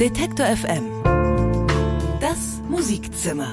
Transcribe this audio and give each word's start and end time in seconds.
Detektor 0.00 0.46
FM. 0.46 1.02
Das 2.18 2.60
Musikzimmer. 2.68 3.52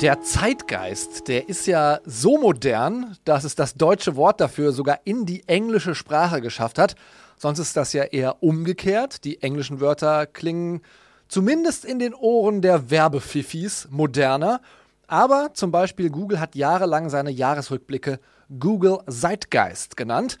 Der 0.00 0.22
Zeitgeist, 0.22 1.28
der 1.28 1.48
ist 1.48 1.66
ja 1.66 2.00
so 2.06 2.38
modern, 2.38 3.16
dass 3.24 3.44
es 3.44 3.54
das 3.54 3.74
deutsche 3.74 4.16
Wort 4.16 4.40
dafür 4.40 4.72
sogar 4.72 5.00
in 5.04 5.26
die 5.26 5.46
englische 5.46 5.94
Sprache 5.94 6.40
geschafft 6.40 6.78
hat. 6.78 6.96
Sonst 7.36 7.58
ist 7.58 7.76
das 7.76 7.92
ja 7.92 8.04
eher 8.04 8.42
umgekehrt. 8.42 9.24
Die 9.24 9.42
englischen 9.42 9.80
Wörter 9.80 10.26
klingen 10.26 10.80
zumindest 11.28 11.84
in 11.84 11.98
den 11.98 12.14
Ohren 12.14 12.62
der 12.62 12.90
Werbefifis 12.90 13.88
moderner. 13.90 14.62
Aber 15.06 15.50
zum 15.52 15.70
Beispiel 15.70 16.08
Google 16.08 16.40
hat 16.40 16.54
jahrelang 16.56 17.10
seine 17.10 17.30
Jahresrückblicke 17.30 18.18
Google 18.58 19.00
Zeitgeist 19.06 19.98
genannt 19.98 20.38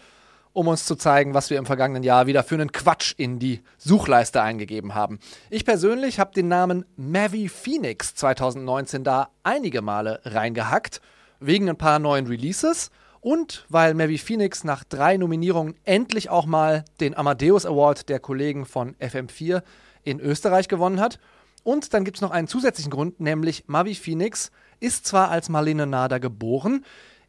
um 0.54 0.68
uns 0.68 0.86
zu 0.86 0.94
zeigen, 0.94 1.34
was 1.34 1.50
wir 1.50 1.58
im 1.58 1.66
vergangenen 1.66 2.04
Jahr 2.04 2.26
wieder 2.26 2.42
für 2.44 2.54
einen 2.54 2.72
Quatsch 2.72 3.12
in 3.18 3.38
die 3.38 3.60
Suchleiste 3.76 4.40
eingegeben 4.40 4.94
haben. 4.94 5.18
Ich 5.50 5.66
persönlich 5.66 6.18
habe 6.20 6.32
den 6.32 6.48
Namen 6.48 6.86
Mavi 6.96 7.48
Phoenix 7.48 8.14
2019 8.14 9.04
da 9.04 9.28
einige 9.42 9.82
Male 9.82 10.20
reingehackt, 10.24 11.02
wegen 11.40 11.68
ein 11.68 11.76
paar 11.76 11.98
neuen 11.98 12.28
Releases 12.28 12.90
und 13.20 13.66
weil 13.68 13.94
Mavi 13.94 14.16
Phoenix 14.16 14.62
nach 14.62 14.84
drei 14.84 15.16
Nominierungen 15.16 15.74
endlich 15.84 16.30
auch 16.30 16.46
mal 16.46 16.84
den 17.00 17.16
Amadeus 17.16 17.66
Award 17.66 18.08
der 18.08 18.20
Kollegen 18.20 18.64
von 18.64 18.94
FM4 18.96 19.62
in 20.04 20.20
Österreich 20.20 20.68
gewonnen 20.68 21.00
hat. 21.00 21.18
Und 21.64 21.94
dann 21.94 22.04
gibt 22.04 22.18
es 22.18 22.20
noch 22.20 22.30
einen 22.30 22.46
zusätzlichen 22.46 22.90
Grund, 22.90 23.18
nämlich 23.18 23.64
Mavi 23.66 23.96
Phoenix 23.96 24.52
ist 24.78 25.06
zwar 25.06 25.30
als 25.30 25.48
Marlene 25.48 25.86
Nader 25.86 26.20
geboren, 26.20 26.84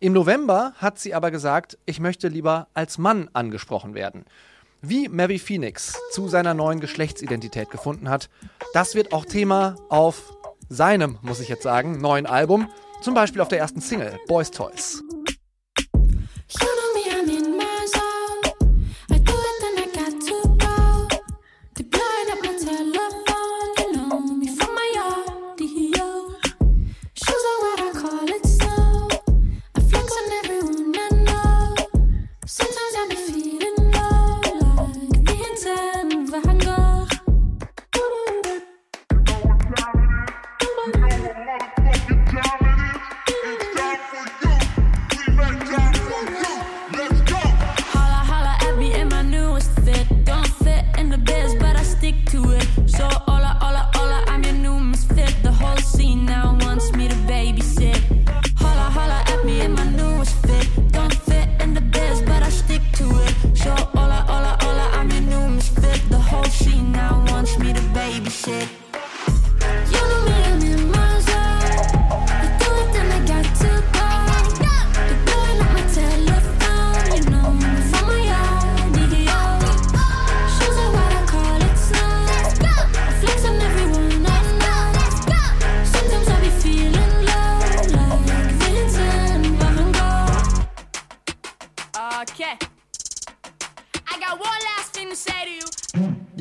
im 0.05 0.13
November 0.13 0.73
hat 0.77 0.99
sie 0.99 1.15
aber 1.15 1.31
gesagt, 1.31 1.79
ich 1.87 1.99
möchte 1.99 2.27
lieber 2.27 2.67
als 2.75 2.99
Mann 2.99 3.27
angesprochen 3.33 3.95
werden. 3.95 4.25
Wie 4.83 5.09
Mary 5.09 5.39
Phoenix 5.39 5.99
zu 6.11 6.27
seiner 6.27 6.53
neuen 6.53 6.79
Geschlechtsidentität 6.79 7.71
gefunden 7.71 8.07
hat, 8.07 8.29
das 8.75 8.93
wird 8.93 9.13
auch 9.13 9.25
Thema 9.25 9.77
auf 9.89 10.31
seinem, 10.69 11.17
muss 11.23 11.39
ich 11.39 11.49
jetzt 11.49 11.63
sagen, 11.63 12.01
neuen 12.01 12.27
Album, 12.27 12.69
zum 13.01 13.15
Beispiel 13.15 13.41
auf 13.41 13.47
der 13.47 13.57
ersten 13.57 13.81
Single, 13.81 14.19
Boys 14.27 14.51
Toys. 14.51 15.01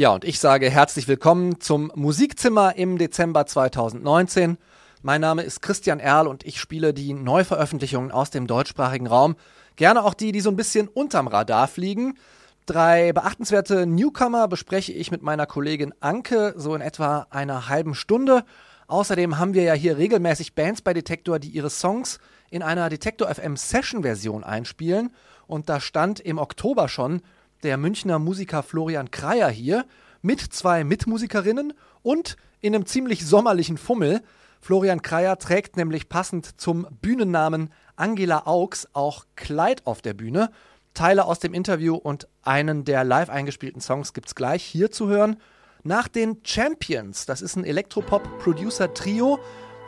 Ja, 0.05 0.11
und 0.11 0.25
ich 0.27 0.39
sage 0.39 0.69
herzlich 0.69 1.09
willkommen 1.09 1.63
zum 1.63 1.91
Musikzimmer 1.95 2.77
im 2.77 2.99
Dezember 2.99 3.47
2019. 3.47 4.59
Mein 5.01 5.23
Name 5.23 5.41
ist 5.45 5.63
Christian 5.63 5.99
Erl 5.99 6.29
und 6.29 6.45
ich 6.45 6.61
spiele 6.61 6.93
die 6.93 7.15
Neuveröffentlichungen 7.15 8.13
aus 8.13 8.29
dem 8.29 8.47
deutschsprachigen 8.47 9.07
Raum. 9.07 9.35
Gerne 9.77 10.05
auch 10.05 10.13
die, 10.13 10.31
die 10.31 10.43
so 10.43 10.51
ein 10.51 10.57
bisschen 10.57 10.89
unterm 10.89 11.27
Radar 11.27 11.69
fliegen. 11.69 12.19
Drei 12.67 13.15
beachtenswerte 13.15 13.87
Newcomer 13.87 14.47
bespreche 14.47 14.93
ich 14.93 15.11
mit 15.11 15.23
meiner 15.23 15.47
Kollegin 15.47 15.95
Anke 16.01 16.53
so 16.55 16.75
in 16.75 16.83
etwa 16.83 17.27
einer 17.31 17.71
halben 17.71 17.95
Stunde. 17.95 18.45
Außerdem 18.89 19.39
haben 19.39 19.55
wir 19.55 19.63
ja 19.63 19.73
hier 19.73 19.97
regelmäßig 19.97 20.55
Bands 20.55 20.83
bei 20.83 20.93
Detektor, 20.93 21.39
die 21.39 21.49
ihre 21.49 21.71
Songs 21.71 22.19
in 22.51 22.63
einer 22.63 22.91
Detektor 22.91 23.35
FM 23.35 23.57
Session 23.57 24.03
Version 24.03 24.45
einspielen. 24.45 25.15
Und 25.47 25.71
da 25.71 25.81
stand 25.81 26.21
im 26.21 26.37
Oktober 26.37 26.91
schon 26.91 27.23
der 27.65 27.79
Münchner 27.79 28.19
Musiker 28.19 28.63
Florian 28.63 29.11
Kreier 29.11 29.49
hier 29.49 29.87
mit 30.23 30.41
zwei 30.41 30.85
Mitmusikerinnen 30.85 31.73
und 32.03 32.37
in 32.61 32.75
einem 32.75 32.87
ziemlich 32.87 33.27
sommerlichen 33.27 33.79
Fummel. 33.79 34.23
Florian 34.61 35.03
Kreier 35.03 35.39
trägt 35.39 35.77
nämlich 35.77 36.09
passend 36.09 36.61
zum 36.61 36.87
Bühnennamen 37.01 37.71
Angela 37.97 38.47
Augs 38.47 38.87
auch 38.93 39.25
Kleid 39.35 39.87
auf 39.87 40.03
der 40.03 40.15
Bühne. 40.15 40.51
Teile 40.93 41.25
aus 41.25 41.39
dem 41.39 41.55
Interview 41.55 41.97
und 41.97 42.29
einen 42.43 42.85
der 42.85 43.03
live 43.03 43.31
eingespielten 43.31 43.81
Songs 43.81 44.13
gibt's 44.13 44.35
gleich 44.35 44.63
hier 44.63 44.91
zu 44.91 45.09
hören. 45.09 45.39
Nach 45.83 46.09
den 46.09 46.39
Champions, 46.45 47.27
das 47.27 47.43
ist 47.43 47.57
ein 47.57 47.65
Elektropop-Producer-Trio. 47.65 49.39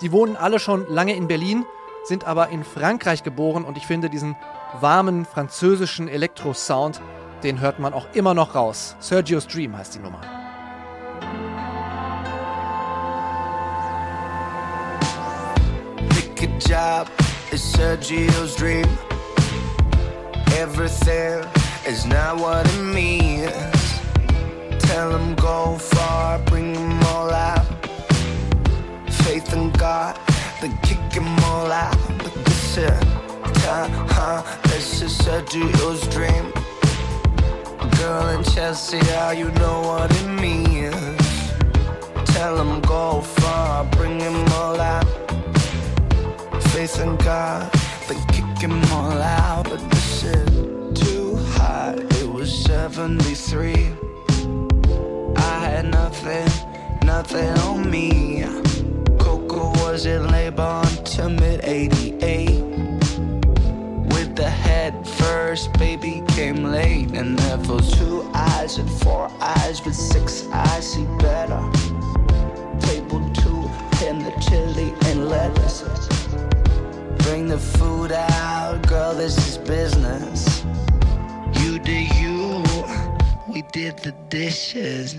Die 0.03 0.13
wohnen 0.13 0.37
alle 0.37 0.59
schon 0.59 0.87
lange 0.89 1.15
in 1.15 1.29
Berlin, 1.29 1.65
sind 2.05 2.25
aber 2.25 2.49
in 2.49 2.65
Frankreich 2.65 3.23
geboren 3.23 3.65
und 3.65 3.77
ich 3.77 3.87
finde 3.87 4.11
diesen 4.11 4.35
warmen 4.81 5.25
französischen 5.25 6.09
Elektro-Sound 6.09 7.01
den 7.43 7.61
hört 7.61 7.79
man 7.79 7.93
auch 7.93 8.07
immer 8.13 8.35
noch 8.35 8.55
raus. 8.55 8.97
Sergio's 9.01 9.47
Dream 9.47 9.77
heißt 9.77 9.95
die 9.95 9.99
Nummer. 9.99 10.21
Pick 16.11 16.43
a 16.43 16.59
job 16.59 17.09
is 17.53 17.63
Sergio's 17.63 18.57
dream. 18.57 18.87
Everything 20.59 21.45
is 21.87 22.05
not 22.07 22.39
what 22.39 22.67
it 22.67 22.83
means. 22.83 23.51
Tell 24.81 25.11
him 25.11 25.35
go 25.37 25.77
far, 25.79 26.39
bring 26.47 26.73
them 26.73 27.03
all 27.05 27.31
out. 27.31 27.67
Faith 29.25 29.53
in 29.53 29.71
God, 29.73 30.17
then 30.61 30.77
kick 30.83 30.99
them 31.11 31.29
all 31.45 31.71
out. 31.71 31.97
But 32.19 32.35
this 32.45 32.79
is, 32.79 32.91
uh, 33.67 34.43
this 34.65 35.03
is 35.03 35.13
Sergio's 35.19 36.07
dream 36.09 36.53
girl 37.99 38.29
in 38.29 38.45
Chelsea, 38.45 38.99
how 38.99 39.31
you 39.31 39.51
know 39.53 39.81
what 39.83 40.11
it 40.11 40.29
means. 40.41 40.97
Tell 42.35 42.57
him 42.59 42.81
go 42.83 43.21
far, 43.21 43.85
bring 43.97 44.21
him 44.21 44.37
all 44.53 44.81
out. 44.81 45.07
Faith 46.71 47.01
in 47.01 47.17
God, 47.17 47.73
then 48.09 48.21
kick 48.29 48.59
him 48.59 48.83
all 48.93 49.21
out. 49.23 49.65
But 49.65 49.81
this 49.91 50.25
is 50.25 51.01
too 51.01 51.37
hot, 51.59 51.99
it 52.21 52.29
was 52.29 52.51
73. 52.65 53.93
I 55.37 55.59
had 55.69 55.87
nothing, 55.91 56.49
nothing 57.05 57.51
on 57.61 57.91
me. 57.91 58.45
Coco 59.19 59.71
was 59.83 60.07
in 60.07 60.29
labor 60.29 60.83
until 60.85 61.31
mid 61.31 61.61
88 61.65 62.86
the 64.37 64.49
head 64.49 65.09
first, 65.09 65.73
baby 65.79 66.23
came 66.29 66.65
late. 66.65 67.11
And 67.13 67.37
never 67.37 67.81
two 67.81 68.31
eyes 68.35 68.77
and 68.79 68.89
four 69.03 69.31
eyes, 69.41 69.85
with 69.85 69.95
six 69.95 70.47
eyes 70.53 70.93
see 70.93 71.07
better. 71.19 71.61
Table 72.81 73.29
two, 73.33 73.63
and 74.05 74.21
the 74.21 74.33
chili 74.47 74.93
and 75.07 75.29
lettuce. 75.29 75.83
Bring 77.25 77.49
the 77.49 77.59
food 77.59 78.13
out, 78.13 78.87
girl, 78.87 79.15
this 79.15 79.37
is 79.49 79.59
business. 79.59 80.65
You 81.61 81.79
did 81.79 82.15
you, 82.17 82.63
we 83.49 83.63
did 83.73 83.99
the 84.01 84.13
dishes. 84.29 85.17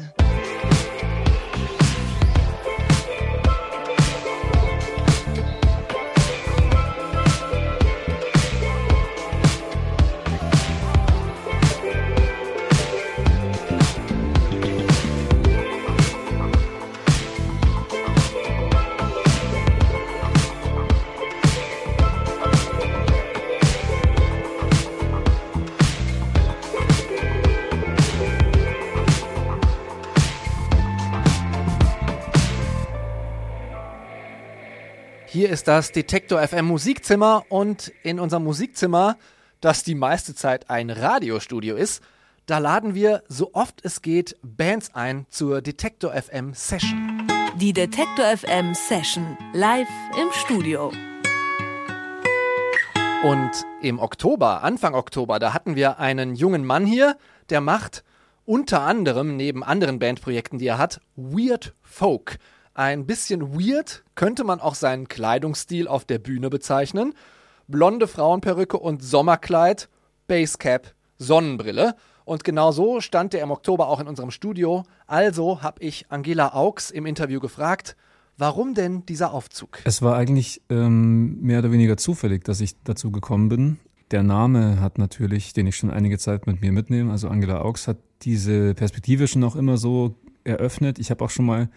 Hier 35.37 35.51
ist 35.51 35.67
das 35.67 35.91
Detektor 35.91 36.41
FM 36.41 36.65
Musikzimmer 36.65 37.43
und 37.49 37.93
in 38.01 38.19
unserem 38.19 38.43
Musikzimmer, 38.43 39.17
das 39.61 39.83
die 39.83 39.93
meiste 39.93 40.33
Zeit 40.33 40.71
ein 40.71 40.89
Radiostudio 40.89 41.75
ist, 41.75 42.01
da 42.47 42.57
laden 42.57 42.95
wir 42.95 43.21
so 43.27 43.53
oft 43.53 43.85
es 43.85 44.01
geht 44.01 44.35
Bands 44.41 44.95
ein 44.95 45.27
zur 45.29 45.61
Detektor 45.61 46.11
FM 46.13 46.55
Session. 46.55 47.27
Die 47.57 47.71
Detektor 47.71 48.25
FM 48.35 48.73
Session 48.73 49.37
live 49.53 49.87
im 50.19 50.31
Studio. 50.31 50.91
Und 53.23 53.51
im 53.83 53.99
Oktober, 53.99 54.63
Anfang 54.63 54.95
Oktober, 54.95 55.37
da 55.37 55.53
hatten 55.53 55.75
wir 55.75 55.99
einen 55.99 56.33
jungen 56.33 56.65
Mann 56.65 56.87
hier, 56.87 57.15
der 57.51 57.61
macht 57.61 58.03
unter 58.45 58.81
anderem 58.81 59.37
neben 59.37 59.63
anderen 59.63 59.99
Bandprojekten, 59.99 60.57
die 60.57 60.65
er 60.65 60.79
hat, 60.79 60.99
Weird 61.15 61.75
Folk. 61.83 62.39
Ein 62.77 63.07
bisschen 63.07 63.59
weird 63.59 64.03
könnte 64.13 64.44
man 64.44 64.59
auch 64.59 64.75
seinen 64.75 65.07
Kleidungsstil 65.07 65.88
auf 65.88 66.06
der 66.06 66.19
Bühne 66.19 66.51
bezeichnen. 66.51 67.15
Blonde 67.68 68.07
Frauenperücke 68.07 68.77
und 68.77 69.03
Sommerkleid, 69.03 69.89
Basecap, 70.27 70.94
Sonnenbrille. 71.18 71.95
Und 72.24 72.44
genau 72.44 72.71
so 72.71 73.01
stand 73.01 73.33
er 73.33 73.41
im 73.41 73.50
Oktober 73.50 73.88
auch 73.88 74.00
in 74.00 74.06
unserem 74.06 74.29
Studio. 74.29 74.83
Also 75.07 75.63
habe 75.63 75.81
ich 75.83 76.06
Angela 76.09 76.53
Augs 76.53 76.91
im 76.91 77.07
Interview 77.07 77.39
gefragt, 77.39 77.95
warum 78.38 78.75
denn 78.75 79.07
dieser 79.07 79.33
Aufzug? 79.33 79.80
Es 79.83 80.03
war 80.03 80.15
eigentlich 80.15 80.62
ähm, 80.69 81.41
mehr 81.41 81.57
oder 81.57 81.71
weniger 81.71 81.97
zufällig, 81.97 82.44
dass 82.44 82.62
ich 82.62 82.75
dazu 82.83 83.09
gekommen 83.09 83.50
bin. 83.50 83.80
Der 84.12 84.21
Name 84.21 84.81
hat 84.81 85.00
natürlich, 85.00 85.51
den 85.51 85.65
ich 85.65 85.77
schon 85.77 85.89
einige 85.89 86.19
Zeit 86.19 86.45
mit 86.45 86.62
mir 86.62 86.71
mitnehme, 86.71 87.12
also 87.12 87.27
Angela 87.27 87.59
Augs 87.59 87.88
hat 87.88 87.97
diese 88.21 88.75
Perspektive 88.75 89.27
schon 89.27 89.41
noch 89.41 89.56
immer 89.56 89.77
so 89.77 90.13
eröffnet. 90.44 91.00
Ich 91.00 91.09
habe 91.09 91.25
auch 91.25 91.31
schon 91.31 91.47
mal 91.47 91.69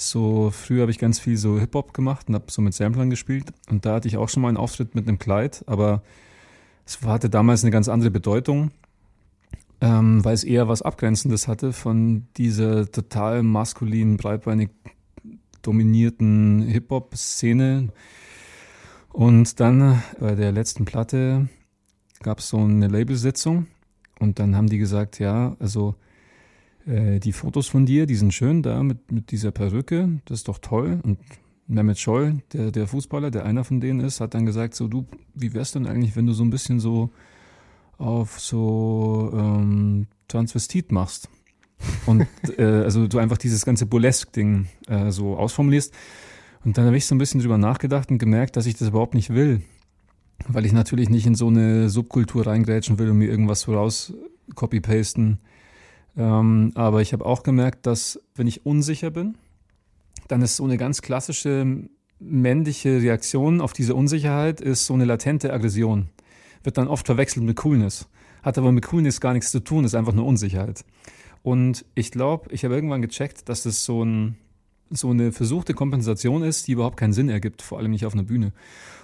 so, 0.00 0.50
früher 0.50 0.82
habe 0.82 0.90
ich 0.90 0.98
ganz 0.98 1.18
viel 1.18 1.36
so 1.36 1.58
Hip-Hop 1.58 1.92
gemacht 1.92 2.28
und 2.28 2.34
habe 2.34 2.46
so 2.48 2.62
mit 2.62 2.74
Samplern 2.74 3.10
gespielt. 3.10 3.52
Und 3.68 3.84
da 3.84 3.94
hatte 3.94 4.08
ich 4.08 4.16
auch 4.16 4.28
schon 4.28 4.42
mal 4.42 4.48
einen 4.48 4.56
Auftritt 4.56 4.94
mit 4.94 5.06
einem 5.06 5.18
Kleid, 5.18 5.62
aber 5.66 6.02
es 6.86 7.02
hatte 7.02 7.30
damals 7.30 7.62
eine 7.62 7.70
ganz 7.70 7.88
andere 7.88 8.10
Bedeutung, 8.10 8.70
ähm, 9.80 10.24
weil 10.24 10.34
es 10.34 10.44
eher 10.44 10.68
was 10.68 10.82
Abgrenzendes 10.82 11.48
hatte 11.48 11.72
von 11.72 12.26
dieser 12.36 12.90
total 12.90 13.42
maskulinen, 13.42 14.16
breitbeinig 14.16 14.70
dominierten 15.62 16.62
Hip-Hop-Szene. 16.62 17.88
Und 19.12 19.60
dann 19.60 20.02
bei 20.18 20.34
der 20.34 20.52
letzten 20.52 20.84
Platte 20.84 21.48
gab 22.22 22.38
es 22.38 22.48
so 22.48 22.58
eine 22.58 22.88
Labelsitzung 22.88 23.66
und 24.18 24.38
dann 24.38 24.56
haben 24.56 24.68
die 24.68 24.78
gesagt, 24.78 25.18
ja, 25.18 25.56
also 25.58 25.94
äh, 26.86 27.20
die 27.20 27.32
Fotos 27.32 27.68
von 27.68 27.86
dir, 27.86 28.06
die 28.06 28.16
sind 28.16 28.32
schön 28.34 28.62
da 28.62 28.82
mit, 28.82 29.10
mit 29.12 29.30
dieser 29.30 29.50
Perücke, 29.50 30.20
das 30.24 30.40
ist 30.40 30.48
doch 30.48 30.58
toll. 30.58 31.00
Und 31.02 31.18
Mehmet 31.66 31.98
Scholl, 31.98 32.42
der, 32.52 32.72
der 32.72 32.88
Fußballer, 32.88 33.30
der 33.30 33.44
einer 33.44 33.62
von 33.64 33.80
denen 33.80 34.00
ist, 34.00 34.20
hat 34.20 34.34
dann 34.34 34.44
gesagt, 34.46 34.74
so 34.74 34.88
du, 34.88 35.06
wie 35.34 35.54
wär's 35.54 35.72
denn 35.72 35.86
eigentlich, 35.86 36.16
wenn 36.16 36.26
du 36.26 36.32
so 36.32 36.42
ein 36.42 36.50
bisschen 36.50 36.80
so 36.80 37.10
auf 37.96 38.40
so 38.40 39.30
ähm, 39.32 40.06
Transvestit 40.26 40.90
machst? 40.90 41.28
Und 42.06 42.26
äh, 42.58 42.64
also 42.64 43.06
du 43.06 43.18
einfach 43.18 43.38
dieses 43.38 43.64
ganze 43.64 43.86
Burlesque-Ding 43.86 44.66
äh, 44.88 45.10
so 45.10 45.36
ausformulierst. 45.36 45.94
Und 46.64 46.76
dann 46.76 46.86
habe 46.86 46.96
ich 46.96 47.06
so 47.06 47.14
ein 47.14 47.18
bisschen 47.18 47.40
drüber 47.40 47.56
nachgedacht 47.56 48.10
und 48.10 48.18
gemerkt, 48.18 48.56
dass 48.56 48.66
ich 48.66 48.74
das 48.74 48.88
überhaupt 48.88 49.14
nicht 49.14 49.30
will 49.30 49.62
weil 50.48 50.66
ich 50.66 50.72
natürlich 50.72 51.08
nicht 51.10 51.26
in 51.26 51.34
so 51.34 51.48
eine 51.48 51.88
Subkultur 51.88 52.46
reingrätschen 52.46 52.98
will 52.98 53.10
und 53.10 53.18
mir 53.18 53.28
irgendwas 53.28 53.64
voraus 53.64 54.14
copy-pasten. 54.54 55.38
Ähm, 56.20 56.72
aber 56.74 57.00
ich 57.00 57.14
habe 57.14 57.24
auch 57.24 57.42
gemerkt, 57.42 57.86
dass 57.86 58.20
wenn 58.34 58.46
ich 58.46 58.66
unsicher 58.66 59.10
bin, 59.10 59.38
dann 60.28 60.42
ist 60.42 60.56
so 60.56 60.64
eine 60.64 60.76
ganz 60.76 61.00
klassische 61.00 61.88
männliche 62.18 63.00
Reaktion 63.00 63.62
auf 63.62 63.72
diese 63.72 63.94
Unsicherheit 63.94 64.60
ist 64.60 64.84
so 64.84 64.92
eine 64.92 65.06
latente 65.06 65.50
Aggression. 65.50 66.10
Wird 66.62 66.76
dann 66.76 66.88
oft 66.88 67.06
verwechselt 67.06 67.46
mit 67.46 67.56
Coolness. 67.56 68.06
Hat 68.42 68.58
aber 68.58 68.70
mit 68.70 68.84
Coolness 68.84 69.22
gar 69.22 69.32
nichts 69.32 69.50
zu 69.50 69.60
tun, 69.60 69.86
ist 69.86 69.94
einfach 69.94 70.12
nur 70.12 70.26
Unsicherheit. 70.26 70.84
Und 71.42 71.86
ich 71.94 72.10
glaube, 72.10 72.52
ich 72.52 72.66
habe 72.66 72.74
irgendwann 72.74 73.00
gecheckt, 73.00 73.48
dass 73.48 73.62
das 73.62 73.86
so, 73.86 74.04
ein, 74.04 74.36
so 74.90 75.08
eine 75.08 75.32
versuchte 75.32 75.72
Kompensation 75.72 76.42
ist, 76.42 76.68
die 76.68 76.72
überhaupt 76.72 76.98
keinen 76.98 77.14
Sinn 77.14 77.30
ergibt, 77.30 77.62
vor 77.62 77.78
allem 77.78 77.92
nicht 77.92 78.04
auf 78.04 78.12
einer 78.12 78.24
Bühne. 78.24 78.52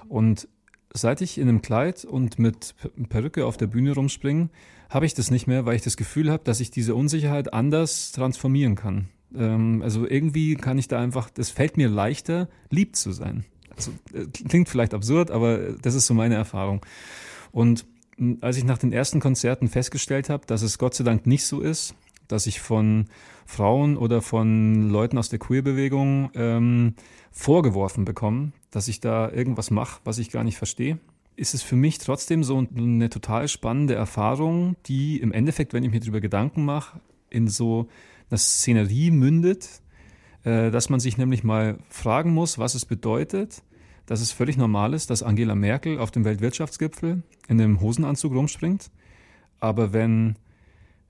Und 0.09 0.49
Seit 0.97 1.21
ich 1.21 1.37
in 1.37 1.47
einem 1.47 1.61
Kleid 1.61 2.07
und 2.07 2.39
mit 2.39 2.75
Perücke 3.11 3.45
auf 3.45 3.59
der 3.59 3.67
Bühne 3.67 3.93
rumspringe, 3.93 4.49
habe 4.91 5.07
ich 5.07 5.15
das 5.15 5.31
nicht 5.31 5.47
mehr, 5.47 5.67
weil 5.67 5.77
ich 5.77 5.83
das 5.83 5.97
Gefühl 5.97 6.31
habe, 6.31 6.45
dass 6.45 6.61
ich 6.61 6.71
diese 6.71 6.95
Unsicherheit 6.95 7.53
anders 7.53 8.13
transformieren 8.13 8.75
kann. 8.75 9.09
Ähm, 9.35 9.83
also 9.83 10.07
irgendwie 10.07 10.57
kann 10.57 10.79
ich 10.79 10.89
da 10.89 11.01
einfach, 11.01 11.31
das 11.31 11.51
fällt 11.51 11.77
mir 11.77 11.89
leichter, 11.89 12.49
lieb 12.71 12.97
zu 12.97 13.13
sein. 13.13 13.45
Also, 13.75 13.93
äh, 14.15 14.27
klingt 14.49 14.69
vielleicht 14.69 14.95
absurd, 14.95 15.31
aber 15.31 15.73
das 15.83 15.95
ist 15.95 16.07
so 16.07 16.15
meine 16.15 16.35
Erfahrung. 16.35 16.85
Und 17.53 17.87
als 18.41 18.57
ich 18.57 18.65
nach 18.65 18.79
den 18.79 18.93
ersten 18.93 19.21
Konzerten 19.21 19.69
festgestellt 19.69 20.31
habe, 20.31 20.47
dass 20.47 20.63
es 20.63 20.79
Gott 20.79 20.95
sei 20.95 21.05
Dank 21.05 21.27
nicht 21.27 21.45
so 21.45 21.61
ist, 21.61 21.95
dass 22.29 22.47
ich 22.47 22.61
von 22.61 23.07
Frauen 23.45 23.97
oder 23.97 24.23
von 24.23 24.91
Leuten 24.91 25.19
aus 25.19 25.29
der 25.29 25.39
Queerbewegung 25.39 26.31
ähm, 26.35 26.95
vorgeworfen 27.31 28.05
bekomme, 28.05 28.53
dass 28.71 28.89
ich 28.89 29.01
da 29.01 29.31
irgendwas 29.31 29.71
mache, 29.71 30.01
was 30.05 30.19
ich 30.19 30.31
gar 30.31 30.45
nicht 30.45 30.57
verstehe, 30.57 30.99
ist 31.37 31.55
es 31.55 31.63
für 31.63 31.77
mich 31.77 31.99
trotzdem 31.99 32.43
so 32.43 32.67
eine 32.77 33.11
total 33.11 33.49
spannende 33.49 33.95
Erfahrung, 33.95 34.77
die 34.87 35.21
im 35.21 35.33
Endeffekt, 35.33 35.73
wenn 35.73 35.85
ich 35.85 35.91
mir 35.91 36.01
darüber 36.01 36.21
Gedanken 36.21 36.65
mache, 36.65 37.01
in 37.31 37.47
so 37.49 37.89
eine 38.31 38.39
Szenerie 38.39 39.11
mündet, 39.11 39.83
äh, 40.45 40.71
dass 40.71 40.89
man 40.89 40.99
sich 40.99 41.19
nämlich 41.19 41.45
mal 41.45 41.79
fragen 41.89 42.33
muss, 42.33 42.59
was 42.59 42.75
es 42.75 42.87
bedeutet, 42.87 43.63
dass 44.07 44.21
es 44.21 44.33
völlig 44.33 44.57
normal 44.57 44.95
ist, 44.95 45.11
dass 45.11 45.23
Angela 45.23 45.55
Merkel 45.55 45.99
auf 45.99 46.11
dem 46.11 46.25
Weltwirtschaftsgipfel 46.25 47.23
in 47.49 47.61
einem 47.61 47.81
Hosenanzug 47.81 48.33
rumspringt. 48.33 48.91
Aber 49.61 49.93
wenn 49.93 50.37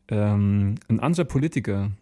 ähm, 0.08 0.76
ein 0.88 1.00
anderer 1.00 1.24
Politiker 1.24 1.92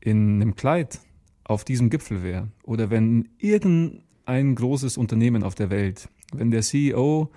in 0.00 0.40
einem 0.40 0.54
Kleid 0.54 1.00
auf 1.44 1.64
diesem 1.64 1.90
Gipfel 1.90 2.22
wäre 2.22 2.48
oder 2.62 2.90
wenn 2.90 3.28
irgendein 3.38 4.54
großes 4.54 4.96
Unternehmen 4.96 5.42
auf 5.42 5.54
der 5.54 5.70
Welt, 5.70 6.08
wenn 6.32 6.50
der 6.50 6.62
CEO 6.62 7.30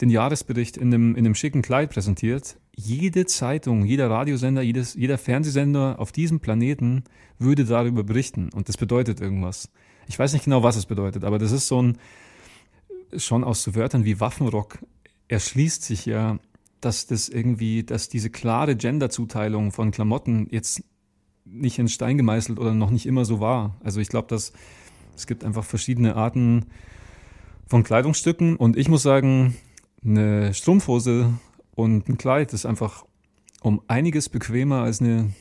den 0.00 0.10
Jahresbericht 0.10 0.76
in 0.76 0.94
einem, 0.94 1.14
in 1.16 1.24
einem 1.24 1.34
schicken 1.34 1.62
Kleid 1.62 1.90
präsentiert, 1.90 2.58
jede 2.76 3.26
Zeitung, 3.26 3.84
jeder 3.84 4.10
Radiosender, 4.10 4.62
jedes, 4.62 4.94
jeder 4.94 5.18
Fernsehsender 5.18 5.96
auf 5.98 6.12
diesem 6.12 6.40
Planeten 6.40 7.04
würde 7.38 7.64
darüber 7.64 8.04
berichten. 8.04 8.50
Und 8.52 8.68
das 8.68 8.76
bedeutet 8.76 9.20
irgendwas. 9.20 9.70
Ich 10.06 10.18
weiß 10.18 10.32
nicht 10.32 10.44
genau, 10.44 10.62
was 10.62 10.76
es 10.76 10.86
bedeutet, 10.86 11.24
aber 11.24 11.38
das 11.38 11.52
ist 11.52 11.66
so 11.66 11.82
ein, 11.82 11.98
schon 13.16 13.44
aus 13.44 13.62
so 13.62 13.74
Wörtern 13.74 14.04
wie 14.04 14.20
Waffenrock 14.20 14.78
erschließt 15.28 15.82
sich 15.82 16.06
ja 16.06 16.38
dass 16.80 17.06
das 17.06 17.28
irgendwie, 17.28 17.82
dass 17.82 18.08
diese 18.08 18.30
klare 18.30 18.76
Gender-Zuteilung 18.76 19.72
von 19.72 19.90
Klamotten 19.90 20.46
jetzt 20.50 20.82
nicht 21.44 21.78
in 21.78 21.88
Stein 21.88 22.16
gemeißelt 22.16 22.58
oder 22.58 22.74
noch 22.74 22.90
nicht 22.90 23.06
immer 23.06 23.24
so 23.24 23.40
war. 23.40 23.76
Also 23.82 24.00
ich 24.00 24.08
glaube, 24.08 24.28
dass 24.28 24.52
es 25.16 25.26
gibt 25.26 25.44
einfach 25.44 25.64
verschiedene 25.64 26.14
Arten 26.14 26.66
von 27.66 27.82
Kleidungsstücken 27.82 28.56
und 28.56 28.76
ich 28.76 28.88
muss 28.88 29.02
sagen, 29.02 29.56
eine 30.04 30.54
Strumpfhose 30.54 31.32
und 31.74 32.08
ein 32.08 32.18
Kleid 32.18 32.52
ist 32.52 32.66
einfach 32.66 33.04
um 33.60 33.82
einiges 33.88 34.28
bequemer 34.28 34.82
als 34.82 35.00
eine 35.00 35.32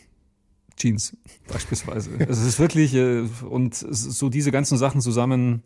Jeans 0.76 1.16
beispielsweise. 1.52 2.12
Es 2.20 2.42
ist 2.42 2.60
wirklich 2.60 2.94
äh, 2.94 3.28
und 3.48 3.76
so 3.76 4.30
diese 4.30 4.52
ganzen 4.52 4.78
Sachen 4.78 5.02
zusammen 5.02 5.64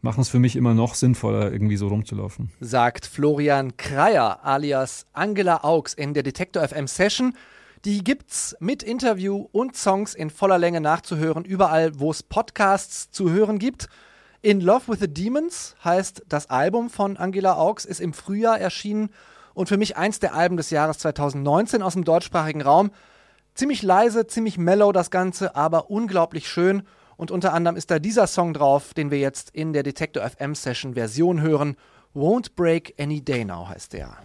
machen 0.00 0.20
es 0.20 0.28
für 0.28 0.38
mich 0.38 0.54
immer 0.54 0.74
noch 0.74 0.94
sinnvoller, 0.94 1.52
irgendwie 1.52 1.76
so 1.76 1.88
rumzulaufen. 1.88 2.50
Sagt 2.60 3.04
Florian 3.04 3.76
Kreier 3.76 4.44
alias 4.44 5.06
Angela 5.12 5.64
Augs 5.64 5.94
in 5.94 6.14
der 6.14 6.22
Detektor 6.22 6.66
FM 6.66 6.86
Session. 6.86 7.34
Die 7.84 8.02
gibt's 8.02 8.56
mit 8.60 8.82
Interview 8.82 9.48
und 9.52 9.76
Songs 9.76 10.14
in 10.14 10.30
voller 10.30 10.58
Länge 10.58 10.80
nachzuhören, 10.80 11.44
überall, 11.44 11.98
wo 11.98 12.10
es 12.10 12.22
Podcasts 12.22 13.10
zu 13.10 13.30
hören 13.30 13.58
gibt. 13.58 13.88
In 14.40 14.60
Love 14.60 14.86
with 14.86 15.00
the 15.00 15.12
Demons 15.12 15.74
heißt 15.84 16.22
das 16.28 16.48
Album 16.48 16.90
von 16.90 17.16
Angela 17.16 17.56
Augs, 17.56 17.84
ist 17.84 18.00
im 18.00 18.12
Frühjahr 18.12 18.60
erschienen 18.60 19.10
und 19.52 19.68
für 19.68 19.76
mich 19.76 19.96
eins 19.96 20.20
der 20.20 20.32
Alben 20.32 20.56
des 20.56 20.70
Jahres 20.70 20.98
2019 20.98 21.82
aus 21.82 21.94
dem 21.94 22.04
deutschsprachigen 22.04 22.62
Raum. 22.62 22.92
Ziemlich 23.54 23.82
leise, 23.82 24.28
ziemlich 24.28 24.56
mellow 24.56 24.92
das 24.92 25.10
Ganze, 25.10 25.56
aber 25.56 25.90
unglaublich 25.90 26.48
schön 26.48 26.84
und 27.16 27.32
unter 27.32 27.52
anderem 27.52 27.76
ist 27.76 27.90
da 27.90 27.98
dieser 27.98 28.28
Song 28.28 28.54
drauf, 28.54 28.94
den 28.94 29.10
wir 29.10 29.18
jetzt 29.18 29.50
in 29.50 29.72
der 29.72 29.82
Detector 29.82 30.22
FM 30.22 30.54
Session 30.54 30.94
Version 30.94 31.40
hören. 31.40 31.76
Won't 32.14 32.54
Break 32.54 32.94
Any 32.96 33.20
Day 33.20 33.44
Now 33.44 33.68
heißt 33.68 33.92
der. 33.92 34.18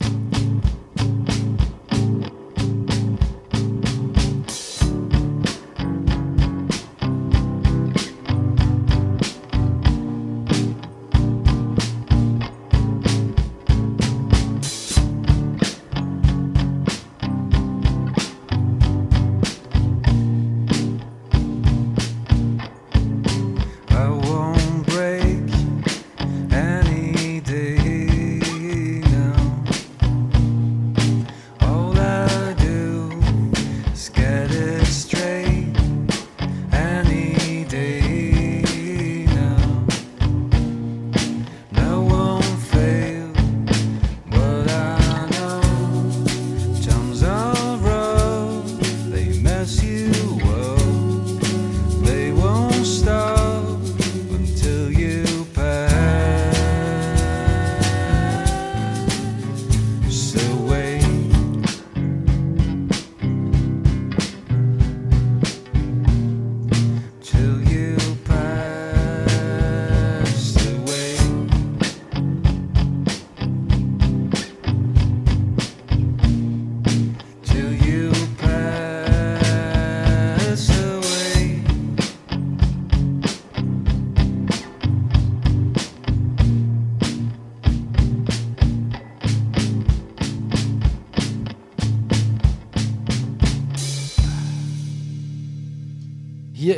regret 34.44 34.82
it. 34.82 34.83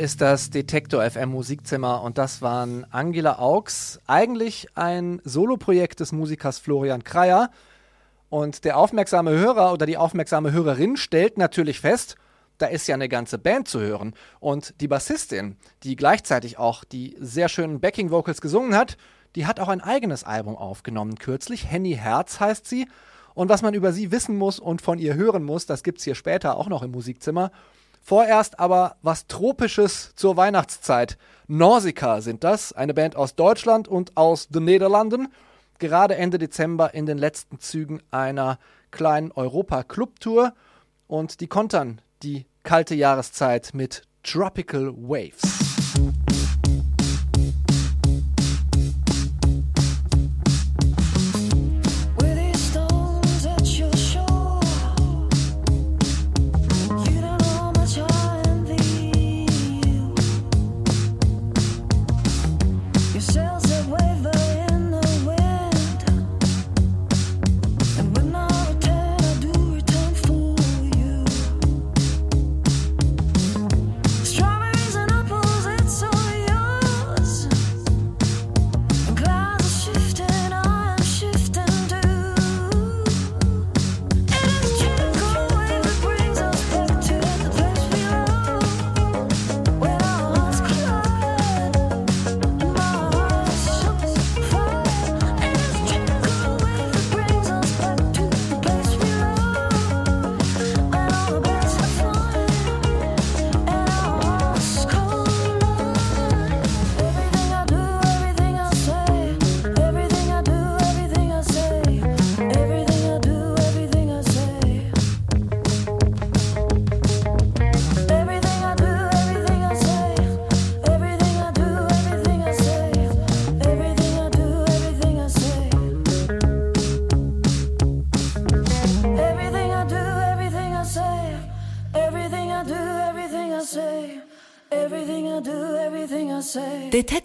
Ist 0.06 0.20
das 0.20 0.50
Detektor 0.50 1.02
FM 1.02 1.30
Musikzimmer 1.30 2.00
und 2.00 2.16
das 2.16 2.40
waren 2.40 2.86
Angela 2.92 3.40
Augs, 3.40 3.98
eigentlich 4.06 4.68
ein 4.76 5.20
Soloprojekt 5.24 5.98
des 5.98 6.12
Musikers 6.12 6.60
Florian 6.60 7.02
Kreier. 7.02 7.50
Und 8.28 8.64
der 8.64 8.78
aufmerksame 8.78 9.32
Hörer 9.32 9.72
oder 9.72 9.84
die 9.84 9.96
aufmerksame 9.96 10.52
Hörerin 10.52 10.96
stellt 10.96 11.38
natürlich 11.38 11.80
fest, 11.80 12.14
da 12.58 12.66
ist 12.66 12.86
ja 12.86 12.94
eine 12.94 13.08
ganze 13.08 13.36
Band 13.36 13.66
zu 13.66 13.80
hören. 13.80 14.14
Und 14.38 14.80
die 14.80 14.86
Bassistin, 14.86 15.56
die 15.82 15.96
gleichzeitig 15.96 16.56
auch 16.56 16.84
die 16.84 17.16
sehr 17.18 17.48
schönen 17.48 17.80
Backing 17.80 18.12
Vocals 18.12 18.40
gesungen 18.40 18.76
hat, 18.76 18.96
die 19.34 19.44
hat 19.44 19.58
auch 19.58 19.68
ein 19.68 19.80
eigenes 19.80 20.22
Album 20.22 20.54
aufgenommen 20.54 21.16
kürzlich. 21.16 21.68
Henny 21.68 21.94
Herz 21.94 22.38
heißt 22.38 22.64
sie. 22.64 22.86
Und 23.34 23.48
was 23.48 23.60
man 23.60 23.74
über 23.74 23.92
sie 23.92 24.12
wissen 24.12 24.38
muss 24.38 24.60
und 24.60 24.82
von 24.82 25.00
ihr 25.00 25.14
hören 25.14 25.42
muss, 25.42 25.66
das 25.66 25.82
gibt 25.82 25.98
es 25.98 26.04
hier 26.04 26.14
später 26.14 26.56
auch 26.56 26.68
noch 26.68 26.84
im 26.84 26.92
Musikzimmer. 26.92 27.50
Vorerst 28.08 28.60
aber 28.60 28.94
was 29.02 29.26
Tropisches 29.26 30.14
zur 30.14 30.36
Weihnachtszeit. 30.36 31.18
Nausicaa 31.48 32.20
sind 32.20 32.44
das, 32.44 32.72
eine 32.72 32.94
Band 32.94 33.16
aus 33.16 33.34
Deutschland 33.34 33.88
und 33.88 34.16
aus 34.16 34.46
den 34.46 34.64
Niederlanden. 34.64 35.26
Gerade 35.80 36.14
Ende 36.14 36.38
Dezember 36.38 36.94
in 36.94 37.06
den 37.06 37.18
letzten 37.18 37.58
Zügen 37.58 38.00
einer 38.12 38.60
kleinen 38.92 39.32
Europa-Club-Tour. 39.32 40.54
Und 41.08 41.40
die 41.40 41.48
kontern 41.48 42.00
die 42.22 42.46
kalte 42.62 42.94
Jahreszeit 42.94 43.70
mit 43.74 44.02
Tropical 44.22 44.94
Waves. 44.96 45.42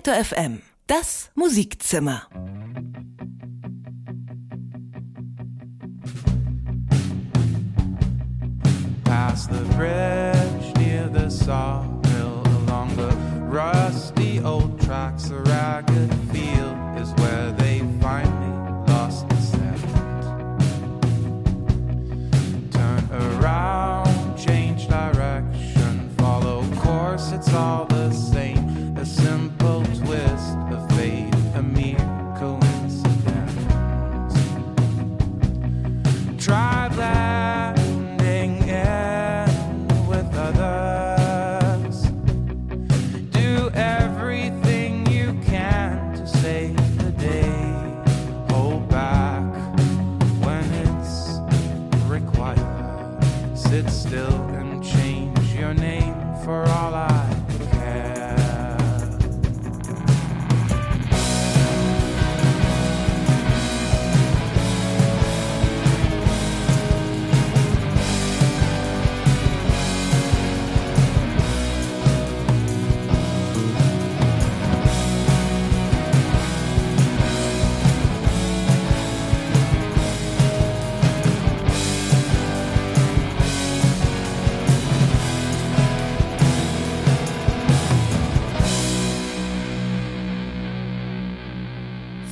Detektor 0.02 0.26
FM, 0.26 0.62
das 0.88 1.30
Musikzimmer. 1.36 2.28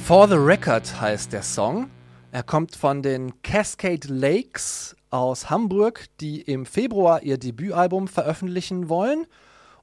For 0.10 0.28
the 0.28 0.38
Record 0.38 1.00
heißt 1.00 1.34
der 1.34 1.44
Song. 1.44 1.88
Er 2.32 2.42
kommt 2.42 2.76
von 2.76 3.04
den 3.04 3.44
Cascade 3.44 4.08
Lakes 4.08 4.96
aus 5.12 5.52
Hamburg, 5.52 6.06
die 6.20 6.42
im 6.42 6.66
Februar 6.66 7.22
ihr 7.22 7.38
Debütalbum 7.38 8.08
veröffentlichen 8.08 8.90
wollen 8.90 9.28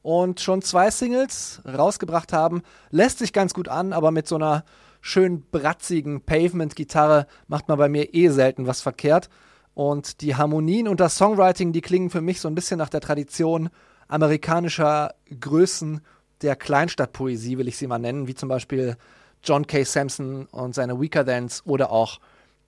und 0.02 0.40
schon 0.40 0.62
zwei 0.62 0.90
Singles 0.90 1.62
rausgebracht 1.64 2.32
haben. 2.32 2.62
Lässt 2.90 3.20
sich 3.20 3.32
ganz 3.32 3.54
gut 3.54 3.68
an, 3.68 3.92
aber 3.92 4.10
mit 4.10 4.26
so 4.26 4.34
einer 4.34 4.64
schön 5.00 5.42
bratzigen 5.52 6.22
Pavement-Gitarre 6.22 7.28
macht 7.46 7.68
man 7.68 7.78
bei 7.78 7.88
mir 7.88 8.12
eh 8.12 8.28
selten 8.30 8.66
was 8.66 8.80
verkehrt. 8.80 9.30
Und 9.74 10.22
die 10.22 10.34
Harmonien 10.34 10.88
und 10.88 10.98
das 10.98 11.16
Songwriting, 11.16 11.72
die 11.72 11.82
klingen 11.82 12.10
für 12.10 12.20
mich 12.20 12.40
so 12.40 12.48
ein 12.48 12.56
bisschen 12.56 12.78
nach 12.78 12.88
der 12.88 13.00
Tradition 13.00 13.68
amerikanischer 14.08 15.14
Größen 15.38 16.00
der 16.42 16.56
Kleinstadtpoesie, 16.56 17.58
will 17.58 17.68
ich 17.68 17.76
sie 17.76 17.86
mal 17.86 18.00
nennen, 18.00 18.26
wie 18.26 18.34
zum 18.34 18.48
Beispiel 18.48 18.96
John 19.42 19.66
K. 19.66 19.84
Sampson 19.84 20.46
und 20.46 20.74
seine 20.74 21.00
Weaker 21.00 21.24
Thans 21.24 21.62
oder 21.66 21.90
auch 21.92 22.18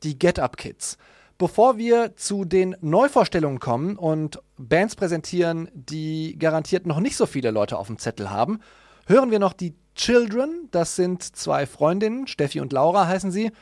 die 0.03 0.19
Get 0.19 0.39
Up 0.39 0.57
Kids. 0.57 0.97
Bevor 1.39 1.79
wir 1.79 2.17
zu 2.17 2.45
den 2.45 2.77
Neuvorstellungen 2.81 3.61
kommen 3.61 3.97
und 3.97 4.41
Bands 4.57 4.97
präsentieren, 4.97 5.69
die 5.73 6.37
garantiert 6.37 6.87
noch 6.87 6.99
nicht 6.99 7.17
so 7.17 7.27
viele 7.27 7.53
Leute 7.53 7.79
auf 7.79 7.87
dem 7.87 7.99
Zettel 7.99 8.31
haben, 8.31 8.59
hören 9.07 9.31
wir 9.31 9.39
noch 9.39 9.53
die 9.53 9.75
Children. 9.95 10.69
Das 10.73 10.97
sind 10.97 11.23
zwei 11.23 11.67
Freundinnen, 11.67 12.27
Steffi 12.27 12.61
und 12.61 12.73
Laura 12.73 13.07
heißen 13.07 13.31
sie. 13.31 13.53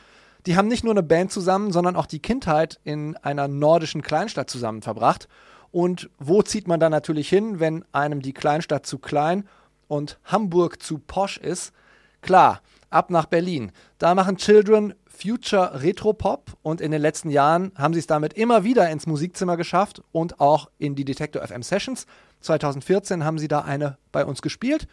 Die 0.47 0.57
haben 0.57 0.69
nicht 0.69 0.85
nur 0.85 0.95
eine 0.95 1.03
Band 1.03 1.33
zusammen, 1.33 1.73
sondern 1.73 1.97
auch 1.97 2.07
die 2.07 2.21
Kindheit 2.21 2.81
in 2.85 3.17
einer 3.19 3.49
nordischen 3.49 4.01
Kleinstadt 4.01 4.49
zusammen 4.49 4.81
verbracht. 4.81 5.29
Und 5.71 6.09
wo 6.19 6.43
zieht 6.43 6.69
man 6.69 6.81
dann 6.81 6.93
natürlich 6.93 7.29
hin, 7.29 7.61
wenn 7.61 7.85
einem 7.93 8.23
die 8.23 8.33
Kleinstadt 8.33 8.87
zu 8.87 8.99
klein 8.99 9.47
und 9.89 10.19
Hamburg 10.25 10.83
zu 10.83 10.99
posch 10.99 11.37
ist? 11.37 11.73
Klar, 12.23 12.63
ab 12.90 13.11
nach 13.11 13.26
Berlin. 13.26 13.73
Da 13.99 14.14
machen 14.14 14.37
Children 14.37 14.95
Future 15.07 15.83
Retro 15.83 16.12
Pop 16.12 16.57
und 16.62 16.81
in 16.81 16.90
den 16.90 17.00
letzten 17.00 17.31
Jahren 17.31 17.73
haben 17.76 17.95
sie 17.95 18.00
es 18.00 18.07
damit 18.07 18.35
immer 18.35 18.64
wieder 18.64 18.90
ins 18.90 19.07
Musikzimmer 19.07 19.57
geschafft 19.57 20.02
und 20.12 20.40
auch 20.40 20.69
in 20.78 20.95
die 20.95 21.05
Detector 21.05 21.47
FM 21.47 21.62
Sessions. 21.62 22.07
2014 22.40 23.25
haben 23.25 23.38
sie 23.38 23.49
da 23.49 23.61
eine 23.61 23.99
bei 24.12 24.25
uns 24.25 24.43
gespielt. 24.43 24.87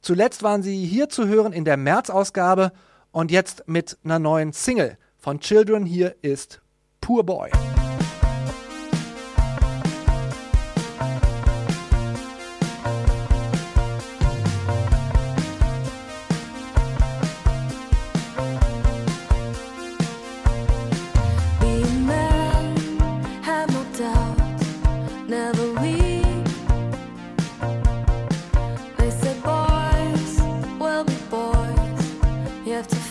Zuletzt 0.00 0.42
waren 0.42 0.62
sie 0.62 0.86
hier 0.86 1.08
zu 1.08 1.26
hören 1.26 1.52
in 1.52 1.64
der 1.64 1.76
März-Ausgabe 1.76 2.72
und 3.10 3.30
jetzt 3.30 3.64
mit 3.66 3.98
einer 4.04 4.18
neuen 4.18 4.52
Single 4.52 4.96
von 5.18 5.40
Children. 5.40 5.84
Hier 5.84 6.16
ist 6.22 6.62
Poor 7.00 7.24
Boy. 7.24 7.50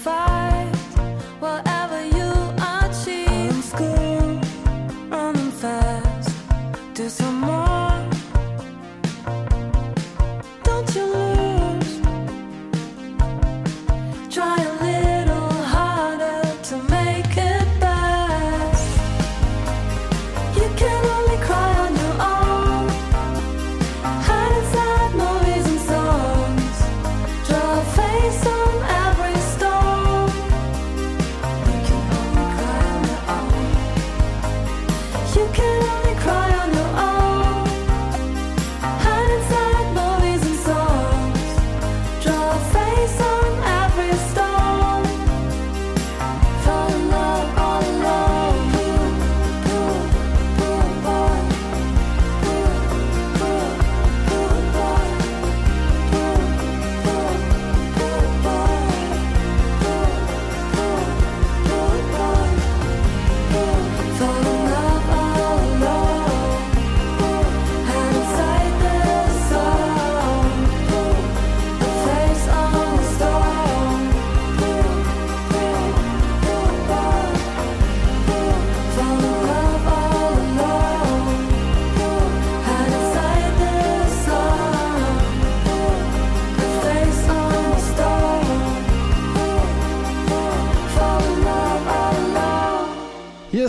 fire. 0.08 0.57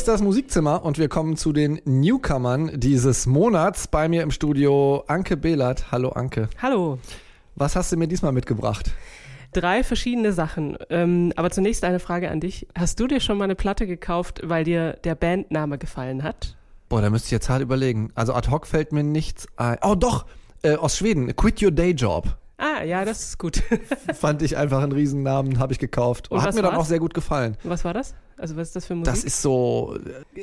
Das 0.09 0.23
Musikzimmer 0.23 0.87
und 0.87 0.97
wir 0.97 1.11
kommen 1.11 1.37
zu 1.37 1.53
den 1.53 1.83
Newcomern 1.85 2.71
dieses 2.81 3.27
Monats. 3.27 3.89
Bei 3.89 4.09
mir 4.09 4.23
im 4.23 4.31
Studio 4.31 5.05
Anke 5.07 5.37
Behlert. 5.37 5.93
Hallo 5.93 6.09
Anke. 6.09 6.49
Hallo. 6.63 6.99
Was 7.57 7.77
hast 7.77 7.93
du 7.93 7.99
mir 7.99 8.09
diesmal 8.09 8.33
mitgebracht? 8.33 8.91
Drei 9.53 9.85
verschiedene 9.85 10.33
Sachen. 10.33 10.79
Ähm, 10.89 11.35
aber 11.37 11.51
zunächst 11.51 11.85
eine 11.85 12.01
Frage 12.01 12.31
an 12.31 12.41
dich. 12.41 12.67
Hast 12.75 12.99
du 13.01 13.07
dir 13.07 13.21
schon 13.21 13.37
mal 13.37 13.45
eine 13.45 13.55
Platte 13.55 13.87
gekauft, 13.87 14.41
weil 14.45 14.65
dir 14.65 14.95
der 15.05 15.15
Bandname 15.15 15.77
gefallen 15.77 16.23
hat? 16.23 16.57
Boah, 16.89 17.03
da 17.03 17.11
müsste 17.11 17.27
ich 17.27 17.33
jetzt 17.33 17.51
hart 17.51 17.61
überlegen. 17.61 18.11
Also 18.15 18.33
ad 18.33 18.51
hoc 18.51 18.67
fällt 18.67 18.93
mir 18.93 19.05
nichts 19.05 19.47
ein. 19.59 19.77
Oh 19.83 19.95
doch, 19.95 20.25
äh, 20.63 20.77
aus 20.77 20.97
Schweden. 20.97 21.37
Quit 21.37 21.63
Your 21.63 21.71
Day 21.71 21.91
Job. 21.91 22.35
Ah, 22.57 22.83
ja, 22.83 23.05
das 23.05 23.25
ist 23.25 23.39
gut. 23.39 23.63
Fand 24.15 24.41
ich 24.41 24.57
einfach 24.57 24.83
einen 24.83 24.93
Riesennamen, 24.93 25.59
habe 25.59 25.75
ich 25.75 25.79
gekauft. 25.79 26.31
Und 26.31 26.41
Hat 26.41 26.55
mir 26.55 26.63
dann 26.63 26.73
war's? 26.73 26.81
auch 26.81 26.87
sehr 26.87 26.99
gut 26.99 27.13
gefallen. 27.13 27.59
Was 27.63 27.85
war 27.85 27.93
das? 27.93 28.15
Also 28.39 28.57
was 28.57 28.69
ist 28.69 28.77
das 28.77 28.87
für 28.87 28.95
Musik? 28.95 29.13
Das 29.13 29.25
ist 29.25 29.43
so 29.43 29.97
äh, 30.35 30.43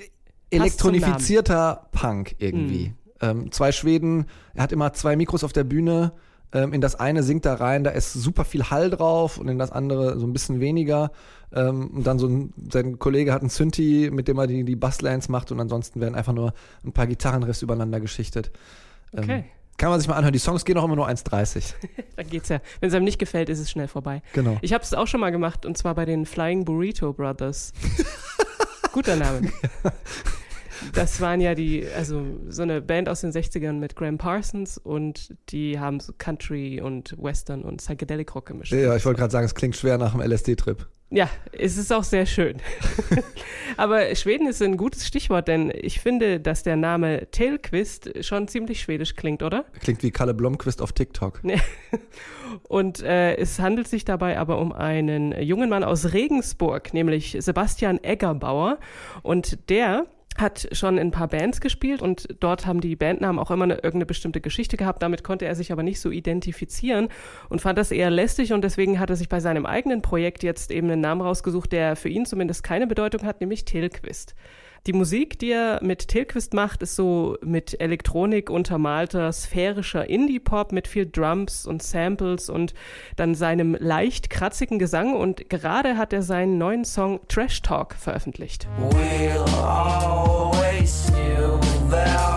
elektronifizierter 0.49 1.87
Punk 1.91 2.35
irgendwie. 2.39 2.93
Ähm, 3.21 3.51
zwei 3.51 3.71
Schweden, 3.71 4.25
er 4.53 4.63
hat 4.63 4.71
immer 4.71 4.93
zwei 4.93 5.15
Mikros 5.15 5.43
auf 5.43 5.53
der 5.53 5.63
Bühne. 5.63 6.11
Ähm, 6.51 6.73
in 6.73 6.81
das 6.81 6.95
eine 6.95 7.23
singt 7.23 7.45
er 7.45 7.59
rein, 7.59 7.83
da 7.83 7.91
ist 7.91 8.13
super 8.13 8.45
viel 8.45 8.69
Hall 8.69 8.89
drauf 8.89 9.37
und 9.37 9.47
in 9.47 9.57
das 9.57 9.71
andere 9.71 10.19
so 10.19 10.27
ein 10.27 10.33
bisschen 10.33 10.59
weniger. 10.59 11.11
Ähm, 11.53 11.89
und 11.95 12.05
dann 12.05 12.19
so 12.19 12.27
ein, 12.27 12.53
sein 12.71 12.99
Kollege 12.99 13.33
hat 13.33 13.41
einen 13.41 13.49
Synthi, 13.49 14.09
mit 14.11 14.27
dem 14.27 14.37
er 14.37 14.47
die, 14.47 14.63
die 14.63 14.75
Basslines 14.75 15.29
macht 15.29 15.51
und 15.51 15.59
ansonsten 15.59 16.01
werden 16.01 16.15
einfach 16.15 16.33
nur 16.33 16.53
ein 16.83 16.91
paar 16.91 17.07
Gitarrenriffs 17.07 17.61
übereinander 17.61 17.99
geschichtet. 17.99 18.51
Ähm, 19.13 19.23
Okay. 19.23 19.45
Kann 19.77 19.89
man 19.89 19.99
sich 19.99 20.07
mal 20.07 20.15
anhören. 20.15 20.33
Die 20.33 20.39
Songs 20.39 20.63
gehen 20.63 20.77
auch 20.77 20.85
immer 20.85 20.95
nur 20.95 21.09
1,30. 21.09 21.73
Dann 22.15 22.27
geht's 22.27 22.49
ja. 22.49 22.59
Wenn 22.79 22.89
es 22.89 22.95
einem 22.95 23.05
nicht 23.05 23.19
gefällt, 23.19 23.49
ist 23.49 23.59
es 23.59 23.69
schnell 23.69 23.87
vorbei. 23.87 24.21
Genau. 24.33 24.57
Ich 24.61 24.73
habe 24.73 24.83
es 24.83 24.93
auch 24.93 25.07
schon 25.07 25.19
mal 25.19 25.31
gemacht 25.31 25.65
und 25.65 25.77
zwar 25.77 25.95
bei 25.95 26.05
den 26.05 26.25
Flying 26.25 26.63
Burrito 26.63 27.11
Brothers. 27.11 27.73
Guter 28.93 29.17
Name. 29.17 29.51
Das 30.93 31.19
waren 31.19 31.41
ja 31.41 31.55
die, 31.55 31.85
also 31.95 32.23
so 32.47 32.61
eine 32.61 32.81
Band 32.81 33.09
aus 33.09 33.21
den 33.21 33.31
60ern 33.31 33.73
mit 33.73 33.95
Graham 33.95 34.17
Parsons 34.17 34.77
und 34.77 35.35
die 35.49 35.79
haben 35.79 35.99
so 35.99 36.13
Country 36.17 36.81
und 36.81 37.15
Western 37.21 37.63
und 37.63 37.77
Psychedelic 37.77 38.33
Rock 38.35 38.47
gemischt. 38.47 38.71
Ja, 38.71 38.95
ich 38.95 39.05
wollte 39.05 39.19
gerade 39.19 39.31
sagen, 39.31 39.45
es 39.45 39.55
klingt 39.55 39.75
schwer 39.75 39.97
nach 39.97 40.13
einem 40.13 40.29
LSD-Trip. 40.31 40.87
Ja, 41.15 41.29
es 41.53 41.77
ist 41.77 41.93
auch 41.93 42.03
sehr 42.03 42.25
schön. 42.25 42.57
Aber 43.77 44.13
Schweden 44.15 44.47
ist 44.47 44.61
ein 44.61 44.75
gutes 44.75 45.07
Stichwort, 45.07 45.47
denn 45.47 45.71
ich 45.73 46.01
finde, 46.01 46.41
dass 46.41 46.63
der 46.63 46.75
Name 46.75 47.31
Tailquist 47.31 48.25
schon 48.25 48.49
ziemlich 48.49 48.81
schwedisch 48.81 49.15
klingt, 49.15 49.41
oder? 49.41 49.63
Klingt 49.79 50.03
wie 50.03 50.11
Kalle 50.11 50.33
Blomqvist 50.33 50.81
auf 50.81 50.91
TikTok. 50.91 51.41
Und 52.67 53.01
äh, 53.01 53.37
es 53.37 53.59
handelt 53.59 53.87
sich 53.87 54.03
dabei 54.03 54.37
aber 54.37 54.59
um 54.59 54.73
einen 54.73 55.31
jungen 55.41 55.69
Mann 55.69 55.85
aus 55.85 56.11
Regensburg, 56.11 56.93
nämlich 56.93 57.37
Sebastian 57.39 58.03
Eggerbauer. 58.03 58.77
Und 59.23 59.69
der 59.69 60.07
hat 60.37 60.67
schon 60.73 60.97
in 60.97 61.07
ein 61.07 61.11
paar 61.11 61.27
Bands 61.27 61.61
gespielt 61.61 62.01
und 62.01 62.27
dort 62.39 62.65
haben 62.65 62.81
die 62.81 62.95
Bandnamen 62.95 63.39
auch 63.39 63.51
immer 63.51 63.63
eine, 63.63 63.75
irgendeine 63.75 64.05
bestimmte 64.05 64.41
Geschichte 64.41 64.75
gehabt. 64.77 65.01
Damit 65.01 65.23
konnte 65.23 65.45
er 65.45 65.55
sich 65.55 65.71
aber 65.71 65.83
nicht 65.83 65.99
so 65.99 66.11
identifizieren 66.11 67.09
und 67.49 67.61
fand 67.61 67.77
das 67.77 67.91
eher 67.91 68.09
lästig 68.09 68.51
und 68.51 68.63
deswegen 68.63 68.99
hat 68.99 69.09
er 69.09 69.15
sich 69.15 69.29
bei 69.29 69.39
seinem 69.39 69.65
eigenen 69.65 70.01
Projekt 70.01 70.43
jetzt 70.43 70.71
eben 70.71 70.89
einen 70.89 71.01
Namen 71.01 71.21
rausgesucht, 71.21 71.71
der 71.71 71.95
für 71.95 72.09
ihn 72.09 72.25
zumindest 72.25 72.63
keine 72.63 72.87
Bedeutung 72.87 73.23
hat, 73.23 73.39
nämlich 73.39 73.65
Telquist. 73.65 74.35
Die 74.87 74.93
Musik, 74.93 75.39
die 75.39 75.51
er 75.51 75.79
mit 75.81 76.09
Tilquist 76.09 76.53
macht, 76.53 76.83
ist 76.83 76.95
so 76.95 77.37
mit 77.41 77.81
Elektronik 77.81 78.51
untermalter, 78.51 79.33
sphärischer 79.33 80.07
Indie-Pop 80.07 80.71
mit 80.71 80.87
viel 80.87 81.07
Drums 81.07 81.65
und 81.65 81.81
Samples 81.81 82.51
und 82.51 82.75
dann 83.15 83.33
seinem 83.33 83.75
leicht 83.79 84.29
kratzigen 84.29 84.77
Gesang 84.77 85.15
und 85.15 85.49
gerade 85.49 85.97
hat 85.97 86.13
er 86.13 86.21
seinen 86.21 86.59
neuen 86.59 86.85
Song 86.85 87.19
Trash 87.27 87.63
Talk 87.63 87.95
veröffentlicht. 87.95 88.67
We'll 91.89 92.34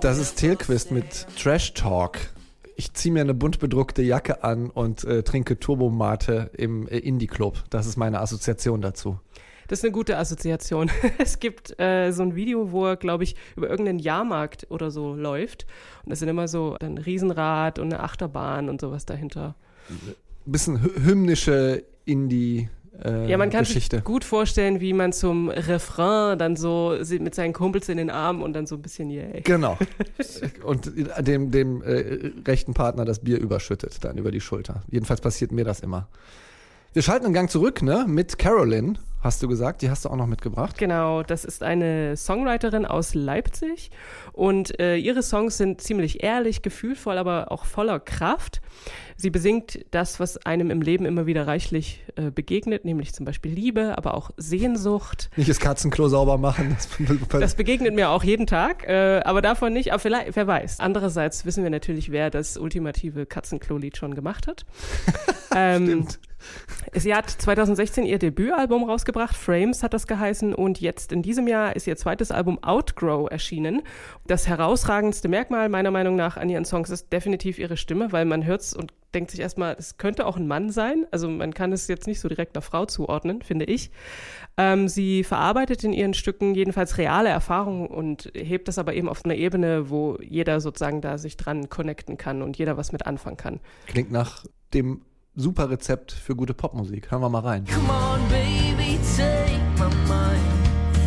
Das 0.00 0.18
ist 0.18 0.36
Telquist 0.36 0.90
mit 0.92 1.26
Trash 1.36 1.74
Talk. 1.74 2.18
Ich 2.76 2.92
ziehe 2.92 3.12
mir 3.12 3.22
eine 3.22 3.34
bunt 3.34 3.58
bedruckte 3.58 4.02
Jacke 4.02 4.44
an 4.44 4.70
und 4.70 5.02
äh, 5.04 5.22
trinke 5.22 5.58
Turbomate 5.58 6.50
im 6.56 6.86
äh, 6.88 6.98
Indie-Club. 6.98 7.64
Das 7.70 7.86
ist 7.86 7.96
meine 7.96 8.20
Assoziation 8.20 8.82
dazu. 8.82 9.18
Das 9.66 9.80
ist 9.80 9.84
eine 9.84 9.92
gute 9.92 10.16
Assoziation. 10.18 10.90
Es 11.18 11.40
gibt 11.40 11.80
äh, 11.80 12.12
so 12.12 12.22
ein 12.22 12.36
Video, 12.36 12.70
wo 12.70 12.86
er, 12.86 12.96
glaube 12.96 13.24
ich, 13.24 13.34
über 13.56 13.68
irgendeinen 13.68 13.98
Jahrmarkt 13.98 14.66
oder 14.70 14.90
so 14.92 15.14
läuft. 15.14 15.66
Und 16.04 16.10
das 16.10 16.20
sind 16.20 16.28
immer 16.28 16.46
so 16.46 16.76
ein 16.80 16.98
Riesenrad 16.98 17.78
und 17.80 17.92
eine 17.92 18.02
Achterbahn 18.02 18.68
und 18.68 18.80
sowas 18.80 19.06
dahinter. 19.06 19.56
Bisschen 20.44 20.78
hy- 20.84 21.04
hymnische 21.04 21.82
Indie 22.04 22.68
äh, 23.04 23.30
Ja, 23.30 23.36
man 23.38 23.50
kann 23.50 23.64
Geschichte. 23.64 23.96
sich 23.96 24.04
gut 24.04 24.24
vorstellen, 24.24 24.80
wie 24.80 24.92
man 24.92 25.12
zum 25.12 25.48
Refrain 25.48 26.38
dann 26.38 26.56
so 26.56 26.96
mit 27.20 27.34
seinen 27.34 27.52
Kumpels 27.52 27.88
in 27.88 27.96
den 27.96 28.10
Armen 28.10 28.42
und 28.42 28.52
dann 28.52 28.66
so 28.66 28.76
ein 28.76 28.82
bisschen 28.82 29.10
yay. 29.10 29.40
Genau. 29.42 29.78
Und 30.64 30.92
dem, 31.20 31.50
dem 31.50 31.82
äh, 31.82 32.32
rechten 32.46 32.74
Partner 32.74 33.04
das 33.04 33.20
Bier 33.20 33.38
überschüttet, 33.38 34.04
dann 34.04 34.18
über 34.18 34.30
die 34.30 34.40
Schulter. 34.40 34.82
Jedenfalls 34.90 35.20
passiert 35.20 35.52
mir 35.52 35.64
das 35.64 35.80
immer. 35.80 36.08
Wir 36.92 37.02
schalten 37.02 37.26
einen 37.26 37.34
Gang 37.34 37.50
zurück, 37.50 37.82
ne? 37.82 38.06
Mit 38.08 38.38
Carolyn, 38.38 38.98
hast 39.26 39.42
du 39.42 39.48
gesagt. 39.48 39.82
Die 39.82 39.90
hast 39.90 40.04
du 40.04 40.08
auch 40.08 40.16
noch 40.16 40.26
mitgebracht. 40.26 40.78
Genau, 40.78 41.22
das 41.22 41.44
ist 41.44 41.62
eine 41.62 42.16
Songwriterin 42.16 42.86
aus 42.86 43.14
Leipzig 43.14 43.90
und 44.32 44.78
äh, 44.80 44.96
ihre 44.96 45.22
Songs 45.22 45.58
sind 45.58 45.80
ziemlich 45.80 46.22
ehrlich, 46.22 46.62
gefühlvoll, 46.62 47.18
aber 47.18 47.52
auch 47.52 47.64
voller 47.64 48.00
Kraft. 48.00 48.62
Sie 49.18 49.30
besingt 49.30 49.84
das, 49.92 50.20
was 50.20 50.36
einem 50.44 50.70
im 50.70 50.82
Leben 50.82 51.06
immer 51.06 51.26
wieder 51.26 51.46
reichlich 51.46 52.04
äh, 52.16 52.30
begegnet, 52.30 52.84
nämlich 52.84 53.14
zum 53.14 53.24
Beispiel 53.24 53.50
Liebe, 53.50 53.96
aber 53.96 54.14
auch 54.14 54.30
Sehnsucht. 54.36 55.30
Nicht 55.36 55.48
das 55.48 55.58
Katzenklo 55.58 56.08
sauber 56.08 56.38
machen. 56.38 56.76
Das, 57.06 57.40
Das 57.40 57.54
begegnet 57.54 57.94
mir 57.94 58.10
auch 58.10 58.24
jeden 58.24 58.46
Tag, 58.46 58.86
äh, 58.86 59.20
aber 59.24 59.42
davon 59.42 59.72
nicht, 59.72 59.92
aber 59.92 59.98
vielleicht, 59.98 60.36
wer 60.36 60.46
weiß. 60.46 60.80
Andererseits 60.80 61.44
wissen 61.44 61.62
wir 61.62 61.70
natürlich, 61.70 62.10
wer 62.10 62.30
das 62.30 62.56
ultimative 62.56 63.26
Katzenklo-Lied 63.26 63.96
schon 63.96 64.14
gemacht 64.14 64.46
hat. 64.46 64.64
ähm, 65.54 66.06
Sie 66.92 67.14
hat 67.14 67.28
2016 67.30 68.06
ihr 68.06 68.18
Debütalbum 68.18 68.84
rausgebracht, 68.84 69.36
Frames 69.36 69.82
hat 69.82 69.94
das 69.94 70.06
geheißen, 70.06 70.54
und 70.54 70.80
jetzt 70.80 71.12
in 71.12 71.22
diesem 71.22 71.48
Jahr 71.48 71.76
ist 71.76 71.86
ihr 71.86 71.96
zweites 71.96 72.30
Album 72.30 72.62
Outgrow 72.62 73.30
erschienen. 73.30 73.82
Das 74.26 74.48
herausragendste 74.48 75.28
Merkmal 75.28 75.68
meiner 75.68 75.90
Meinung 75.90 76.16
nach 76.16 76.36
an 76.36 76.48
ihren 76.48 76.64
Songs 76.64 76.90
ist 76.90 77.12
definitiv 77.12 77.58
ihre 77.58 77.76
Stimme, 77.76 78.12
weil 78.12 78.24
man 78.24 78.44
hört's 78.44 78.74
und 78.74 78.92
denkt 79.14 79.30
sich 79.30 79.40
erstmal, 79.40 79.74
es 79.78 79.96
könnte 79.96 80.26
auch 80.26 80.36
ein 80.36 80.46
Mann 80.46 80.70
sein. 80.70 81.06
Also 81.10 81.28
man 81.28 81.54
kann 81.54 81.72
es 81.72 81.88
jetzt 81.88 82.06
nicht 82.06 82.20
so 82.20 82.28
direkt 82.28 82.54
einer 82.54 82.62
Frau 82.62 82.84
zuordnen, 82.84 83.42
finde 83.42 83.64
ich. 83.64 83.90
Ähm, 84.58 84.88
sie 84.88 85.24
verarbeitet 85.24 85.84
in 85.84 85.92
ihren 85.92 86.14
Stücken 86.14 86.54
jedenfalls 86.54 86.98
reale 86.98 87.30
Erfahrungen 87.30 87.86
und 87.86 88.30
hebt 88.34 88.68
das 88.68 88.78
aber 88.78 88.94
eben 88.94 89.08
auf 89.08 89.24
einer 89.24 89.34
Ebene, 89.34 89.90
wo 89.90 90.18
jeder 90.20 90.60
sozusagen 90.60 91.00
da 91.00 91.18
sich 91.18 91.36
dran 91.36 91.68
connecten 91.68 92.18
kann 92.18 92.42
und 92.42 92.58
jeder 92.58 92.76
was 92.76 92.92
mit 92.92 93.06
anfangen 93.06 93.36
kann. 93.36 93.60
klingt 93.86 94.12
nach 94.12 94.44
dem 94.74 95.00
super 95.36 95.70
Rezept 95.70 96.12
für 96.12 96.34
gute 96.34 96.54
Popmusik. 96.54 97.10
Hören 97.10 97.22
wir 97.22 97.28
mal 97.28 97.40
rein. 97.40 97.64
Come 97.66 97.88
on, 97.90 98.20
baby, 98.28 98.98
take 99.16 99.60
my 99.78 99.94
mind. 100.08 100.40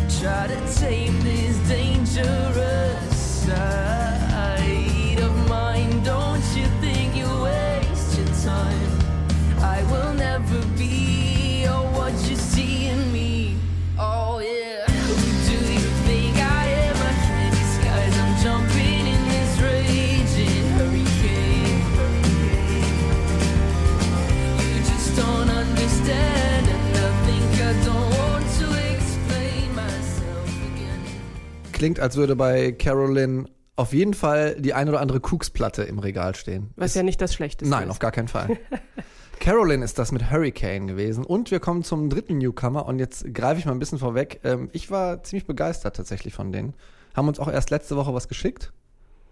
Try 0.08 0.48
to 0.48 0.80
tame 0.80 1.18
this 1.22 1.58
dangerous 1.68 3.44
side 3.44 3.89
Klingt, 31.80 31.98
als 31.98 32.16
würde 32.16 32.36
bei 32.36 32.72
Carolyn 32.72 33.48
auf 33.74 33.94
jeden 33.94 34.12
Fall 34.12 34.54
die 34.60 34.74
ein 34.74 34.86
oder 34.90 35.00
andere 35.00 35.18
Cooks-Platte 35.22 35.82
im 35.84 35.98
Regal 35.98 36.34
stehen. 36.34 36.74
Was 36.76 36.90
Ist- 36.90 36.96
ja 36.96 37.02
nicht 37.02 37.22
das 37.22 37.32
Schlechteste 37.32 37.70
Nein, 37.70 37.84
ist. 37.84 37.90
auf 37.92 37.98
gar 38.00 38.12
keinen 38.12 38.28
Fall. 38.28 38.58
Carolyn 39.40 39.80
ist 39.80 39.98
das 39.98 40.12
mit 40.12 40.30
Hurricane 40.30 40.86
gewesen. 40.86 41.24
Und 41.24 41.50
wir 41.50 41.58
kommen 41.58 41.82
zum 41.82 42.10
dritten 42.10 42.36
Newcomer. 42.36 42.84
Und 42.84 42.98
jetzt 42.98 43.32
greife 43.32 43.58
ich 43.58 43.64
mal 43.64 43.72
ein 43.72 43.78
bisschen 43.78 43.98
vorweg. 43.98 44.40
Ähm, 44.44 44.68
ich 44.74 44.90
war 44.90 45.22
ziemlich 45.22 45.46
begeistert 45.46 45.96
tatsächlich 45.96 46.34
von 46.34 46.52
denen. 46.52 46.74
Haben 47.16 47.28
uns 47.28 47.40
auch 47.40 47.48
erst 47.48 47.70
letzte 47.70 47.96
Woche 47.96 48.12
was 48.12 48.28
geschickt. 48.28 48.74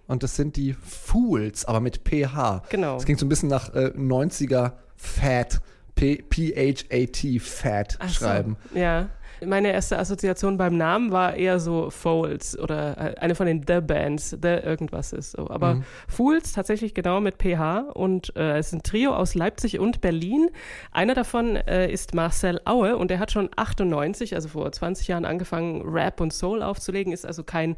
Und 0.07 0.23
das 0.23 0.35
sind 0.37 0.57
die 0.57 0.73
Fools, 0.73 1.67
aber 1.67 1.81
mit 1.81 2.01
PH. 2.09 2.63
Genau. 2.71 2.95
Das 2.95 3.05
klingt 3.05 3.21
so 3.21 3.27
ein 3.27 3.29
bisschen 3.29 3.51
nach 3.51 3.75
äh, 3.75 3.93
90er 3.95 4.73
Fat. 4.97 5.61
P-H-A-T, 5.95 7.39
Fat 7.41 7.97
Ach 8.01 8.09
so, 8.09 8.15
schreiben. 8.15 8.57
Ja. 8.75 9.11
Meine 9.45 9.73
erste 9.73 9.99
Assoziation 9.99 10.57
beim 10.57 10.77
Namen 10.77 11.13
war 11.13 11.35
eher 11.35 11.61
so 11.61 11.91
Folds 11.91 12.59
oder 12.59 12.97
äh, 12.99 13.19
eine 13.21 13.35
von 13.35 13.47
den 13.47 13.65
The 13.67 13.81
Bands, 13.81 14.31
The 14.31 14.49
irgendwas 14.49 15.13
ist 15.13 15.33
so. 15.33 15.49
Aber 15.49 15.75
Mhm. 15.75 15.85
Fools 16.09 16.53
tatsächlich 16.53 16.95
genau 16.95 17.21
mit 17.21 17.37
PH 17.43 17.91
und 17.95 18.35
äh, 18.37 18.59
es 18.59 18.69
ist 18.69 18.73
ein 18.75 18.83
Trio 18.83 19.15
aus 19.15 19.35
Leipzig 19.35 19.79
und 19.79 20.01
Berlin. 20.01 20.51
Einer 20.93 21.15
davon 21.15 21.57
äh, 21.57 21.91
ist 21.91 22.15
Marcel 22.15 22.61
Aue 22.65 22.97
und 22.97 23.11
der 23.11 23.19
hat 23.19 23.33
schon 23.33 23.51
98, 23.57 24.35
also 24.35 24.49
vor 24.49 24.71
20 24.71 25.09
Jahren 25.09 25.25
angefangen, 25.25 25.83
Rap 25.83 26.21
und 26.21 26.33
Soul 26.33 26.63
aufzulegen, 26.63 27.13
ist 27.13 27.27
also 27.27 27.45
kein 27.45 27.77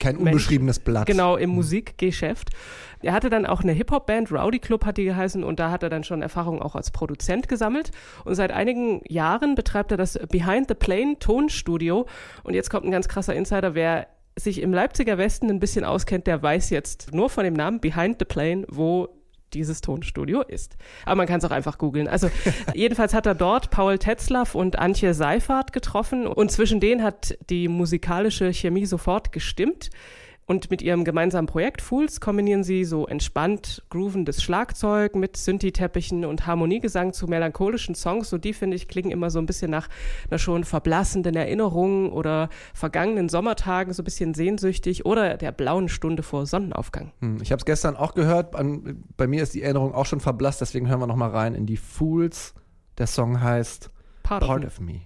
Kein 0.00 0.16
Mensch. 0.16 0.28
unbeschriebenes 0.28 0.78
Blatt. 0.80 1.06
Genau, 1.06 1.36
im 1.36 1.50
Musikgeschäft. 1.50 2.50
Er 3.02 3.12
hatte 3.12 3.30
dann 3.30 3.46
auch 3.46 3.62
eine 3.62 3.72
Hip-Hop-Band, 3.72 4.32
Rowdy 4.32 4.58
Club 4.58 4.84
hat 4.84 4.96
die 4.96 5.04
geheißen, 5.04 5.44
und 5.44 5.60
da 5.60 5.70
hat 5.70 5.82
er 5.82 5.90
dann 5.90 6.04
schon 6.04 6.22
Erfahrung 6.22 6.62
auch 6.62 6.74
als 6.74 6.90
Produzent 6.90 7.48
gesammelt. 7.48 7.90
Und 8.24 8.34
seit 8.34 8.50
einigen 8.50 9.02
Jahren 9.08 9.54
betreibt 9.54 9.90
er 9.90 9.96
das 9.96 10.18
Behind 10.30 10.68
the 10.68 10.74
Plane 10.74 11.18
Tonstudio. 11.18 12.06
Und 12.42 12.54
jetzt 12.54 12.70
kommt 12.70 12.86
ein 12.86 12.90
ganz 12.90 13.08
krasser 13.08 13.34
Insider, 13.34 13.74
wer 13.74 14.06
sich 14.36 14.60
im 14.62 14.72
Leipziger 14.72 15.18
Westen 15.18 15.48
ein 15.50 15.60
bisschen 15.60 15.84
auskennt, 15.84 16.26
der 16.26 16.42
weiß 16.42 16.70
jetzt 16.70 17.12
nur 17.12 17.30
von 17.30 17.44
dem 17.44 17.54
Namen 17.54 17.80
Behind 17.80 18.16
the 18.18 18.24
Plane, 18.24 18.64
wo 18.68 19.08
dieses 19.54 19.80
Tonstudio 19.80 20.42
ist. 20.42 20.76
Aber 21.04 21.16
man 21.16 21.26
kann 21.26 21.38
es 21.38 21.44
auch 21.44 21.50
einfach 21.50 21.78
googeln. 21.78 22.08
Also 22.08 22.30
jedenfalls 22.74 23.14
hat 23.14 23.26
er 23.26 23.34
dort 23.34 23.70
Paul 23.70 23.98
Tetzlaff 23.98 24.54
und 24.54 24.78
Antje 24.78 25.14
Seifert 25.14 25.72
getroffen 25.72 26.26
und 26.26 26.50
zwischen 26.50 26.80
denen 26.80 27.02
hat 27.02 27.38
die 27.48 27.68
musikalische 27.68 28.52
Chemie 28.52 28.86
sofort 28.86 29.32
gestimmt. 29.32 29.90
Und 30.46 30.70
mit 30.70 30.82
ihrem 30.82 31.04
gemeinsamen 31.04 31.46
Projekt 31.46 31.80
Fools 31.80 32.20
kombinieren 32.20 32.64
sie 32.64 32.84
so 32.84 33.06
entspannt 33.06 33.82
groovendes 33.88 34.42
Schlagzeug 34.42 35.16
mit 35.16 35.38
Synthi-Teppichen 35.38 36.26
und 36.26 36.46
Harmoniegesang 36.46 37.14
zu 37.14 37.26
melancholischen 37.26 37.94
Songs. 37.94 38.30
Und 38.32 38.44
die, 38.44 38.52
finde 38.52 38.76
ich, 38.76 38.86
klingen 38.86 39.10
immer 39.10 39.30
so 39.30 39.38
ein 39.38 39.46
bisschen 39.46 39.70
nach 39.70 39.88
einer 40.30 40.38
schon 40.38 40.64
verblassenden 40.64 41.34
Erinnerung 41.34 42.12
oder 42.12 42.50
vergangenen 42.74 43.30
Sommertagen, 43.30 43.94
so 43.94 44.02
ein 44.02 44.04
bisschen 44.04 44.34
sehnsüchtig 44.34 45.06
oder 45.06 45.38
der 45.38 45.50
blauen 45.52 45.88
Stunde 45.88 46.22
vor 46.22 46.44
Sonnenaufgang. 46.44 47.12
Hm, 47.20 47.38
Ich 47.40 47.50
habe 47.50 47.60
es 47.60 47.64
gestern 47.64 47.96
auch 47.96 48.12
gehört. 48.14 48.54
An, 48.54 49.02
bei 49.16 49.26
mir 49.26 49.42
ist 49.42 49.54
die 49.54 49.62
Erinnerung 49.62 49.94
auch 49.94 50.06
schon 50.06 50.20
verblasst. 50.20 50.60
Deswegen 50.60 50.88
hören 50.88 51.00
wir 51.00 51.06
noch 51.06 51.16
mal 51.16 51.30
rein 51.30 51.54
in 51.54 51.64
die 51.64 51.78
Fools. 51.78 52.52
Der 52.98 53.06
Song 53.06 53.40
heißt 53.40 53.88
Part 54.22 54.42
of 54.42 54.48
Part 54.48 54.60
Me. 54.60 54.66
of 54.66 54.80
Me. 54.80 55.00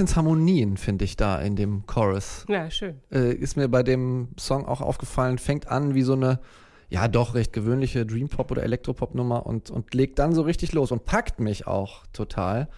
Wahnsinnsharmonien 0.00 0.78
finde 0.78 1.04
ich 1.04 1.16
da 1.16 1.38
in 1.38 1.56
dem 1.56 1.86
Chorus. 1.86 2.46
Ja, 2.48 2.70
schön. 2.70 3.00
Äh, 3.12 3.34
ist 3.34 3.56
mir 3.56 3.68
bei 3.68 3.82
dem 3.82 4.28
Song 4.38 4.64
auch 4.64 4.80
aufgefallen. 4.80 5.36
Fängt 5.36 5.68
an 5.68 5.94
wie 5.94 6.02
so 6.02 6.14
eine, 6.14 6.40
ja 6.88 7.06
doch 7.06 7.34
recht 7.34 7.52
gewöhnliche 7.52 8.06
Dream 8.06 8.30
Pop 8.30 8.50
oder 8.50 8.62
Elektropop 8.62 9.14
Nummer 9.14 9.44
und, 9.44 9.70
und 9.70 9.92
legt 9.92 10.18
dann 10.18 10.32
so 10.32 10.40
richtig 10.40 10.72
los 10.72 10.90
und 10.90 11.04
packt 11.04 11.38
mich 11.38 11.66
auch 11.66 12.06
total. 12.14 12.68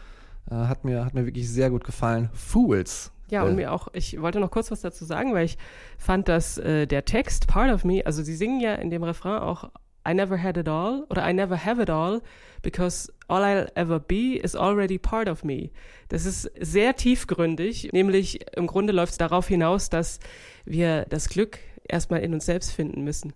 Äh, 0.51 0.55
hat, 0.55 0.85
mir, 0.85 1.05
hat 1.05 1.15
mir 1.15 1.25
wirklich 1.25 1.49
sehr 1.49 1.71
gut 1.71 1.85
gefallen. 1.85 2.29
Fools. 2.33 3.13
Ja, 3.31 3.45
Äh, 3.45 3.49
und 3.49 3.55
mir 3.55 3.73
auch, 3.73 3.87
ich 3.93 4.21
wollte 4.21 4.41
noch 4.41 4.51
kurz 4.51 4.73
was 4.73 4.81
dazu 4.81 5.05
sagen, 5.05 5.33
weil 5.33 5.45
ich 5.45 5.59
fand, 5.99 6.27
dass 6.27 6.59
äh, 6.59 6.87
der 6.87 7.05
Text, 7.05 7.47
Part 7.47 7.73
of 7.73 7.85
Me, 7.85 8.05
also 8.05 8.25
sie 8.25 8.35
singen 8.35 8.59
ja 8.59 8.75
in 8.75 8.91
dem 8.91 9.05
Refrain 9.05 9.39
auch 9.39 9.71
I 10.07 10.15
never 10.15 10.43
had 10.43 10.57
it 10.57 10.69
all 10.69 11.07
oder 11.11 11.29
I 11.29 11.33
never 11.33 11.65
have 11.65 11.81
it 11.81 11.91
all 11.91 12.23
because 12.63 13.13
all 13.29 13.43
I'll 13.43 13.71
ever 13.75 13.99
be 13.99 14.37
is 14.37 14.55
already 14.57 14.99
part 14.99 15.29
of 15.29 15.45
me. 15.45 15.71
Das 16.09 16.27
ist 16.27 16.51
sehr 16.59 16.97
tiefgründig, 16.97 17.91
nämlich 17.93 18.41
im 18.57 18.67
Grunde 18.67 18.93
läuft 18.93 19.13
es 19.13 19.19
darauf 19.19 19.49
hinaus, 19.49 19.91
dass 19.91 20.21
wir 20.65 21.07
das 21.09 21.29
Glück 21.29 21.59
erstmal 21.89 22.21
in 22.21 22.35
uns 22.35 22.47
selbst 22.47 22.73
finden 22.73 23.03
müssen 23.03 23.33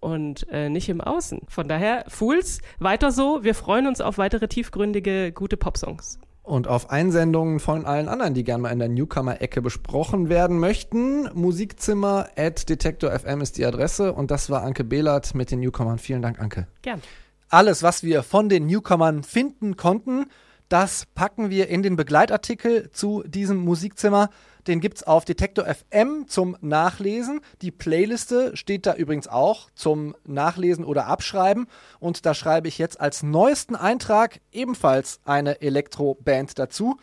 und 0.00 0.46
äh, 0.50 0.68
nicht 0.68 0.88
im 0.88 1.00
Außen. 1.00 1.42
Von 1.48 1.68
daher, 1.68 2.04
Fools, 2.08 2.60
weiter 2.78 3.12
so. 3.12 3.44
Wir 3.44 3.54
freuen 3.54 3.86
uns 3.86 4.00
auf 4.00 4.18
weitere 4.18 4.48
tiefgründige, 4.48 5.32
gute 5.32 5.56
Popsongs. 5.56 6.18
Und 6.42 6.66
auf 6.66 6.90
Einsendungen 6.90 7.60
von 7.60 7.84
allen 7.84 8.08
anderen, 8.08 8.34
die 8.34 8.44
gerne 8.44 8.62
mal 8.62 8.70
in 8.70 8.78
der 8.78 8.88
Newcomer-Ecke 8.88 9.62
besprochen 9.62 10.28
werden 10.28 10.58
möchten. 10.58 11.28
Musikzimmer 11.34 12.28
at 12.36 12.68
Detektor 12.68 13.10
FM 13.10 13.40
ist 13.40 13.58
die 13.58 13.66
Adresse. 13.66 14.12
Und 14.12 14.30
das 14.30 14.50
war 14.50 14.62
Anke 14.62 14.82
Behlert 14.82 15.34
mit 15.34 15.50
den 15.50 15.60
Newcomern. 15.60 15.98
Vielen 15.98 16.22
Dank, 16.22 16.40
Anke. 16.40 16.66
Gern. 16.82 17.02
Alles, 17.50 17.82
was 17.82 18.02
wir 18.02 18.22
von 18.22 18.48
den 18.48 18.66
Newcomern 18.66 19.22
finden 19.22 19.76
konnten, 19.76 20.26
das 20.70 21.04
packen 21.16 21.50
wir 21.50 21.68
in 21.68 21.82
den 21.82 21.96
Begleitartikel 21.96 22.90
zu 22.92 23.24
diesem 23.26 23.58
Musikzimmer. 23.58 24.30
Den 24.68 24.80
gibt's 24.80 25.02
auf 25.02 25.24
Detektor 25.24 25.64
FM 25.66 26.28
zum 26.28 26.56
Nachlesen. 26.60 27.40
Die 27.60 27.72
Playliste 27.72 28.56
steht 28.56 28.86
da 28.86 28.94
übrigens 28.94 29.26
auch 29.26 29.68
zum 29.74 30.14
Nachlesen 30.24 30.84
oder 30.84 31.06
Abschreiben. 31.06 31.66
Und 31.98 32.24
da 32.24 32.34
schreibe 32.34 32.68
ich 32.68 32.78
jetzt 32.78 33.00
als 33.00 33.24
neuesten 33.24 33.74
Eintrag 33.74 34.40
ebenfalls 34.52 35.18
eine 35.24 35.60
Elektroband 35.60 36.56
dazu, 36.56 36.98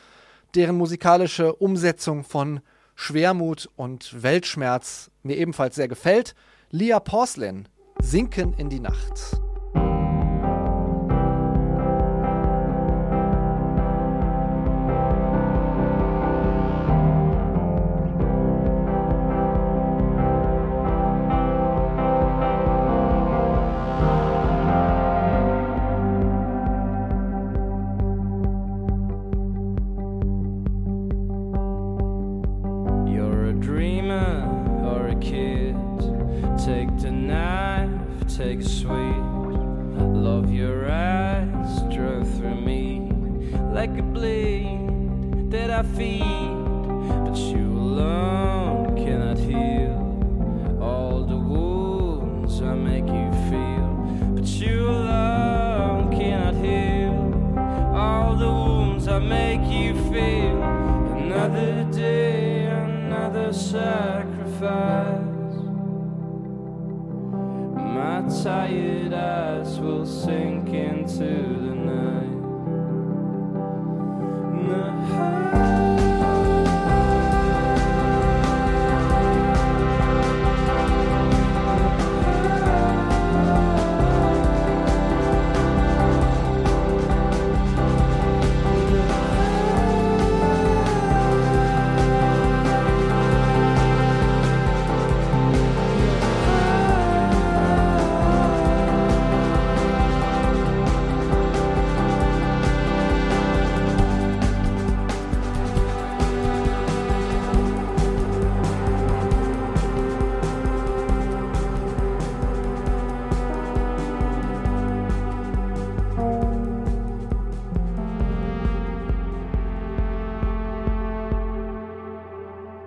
deren 0.55 0.77
musikalische 0.77 1.53
Umsetzung 1.53 2.23
von 2.23 2.61
Schwermut 2.95 3.69
und 3.75 4.23
Weltschmerz 4.23 5.11
mir 5.23 5.35
ebenfalls 5.35 5.75
sehr 5.75 5.89
gefällt. 5.89 6.35
Lia 6.71 7.01
Porcelain, 7.01 7.67
Sinken 8.01 8.53
in 8.53 8.69
die 8.69 8.79
Nacht. 8.79 9.41
Like 43.77 43.95
a 43.99 44.01
blade 44.01 45.51
that 45.51 45.69
I 45.69 45.83
feed. 45.83 46.23
But 47.25 47.37
you 47.37 47.67
alone 47.77 48.26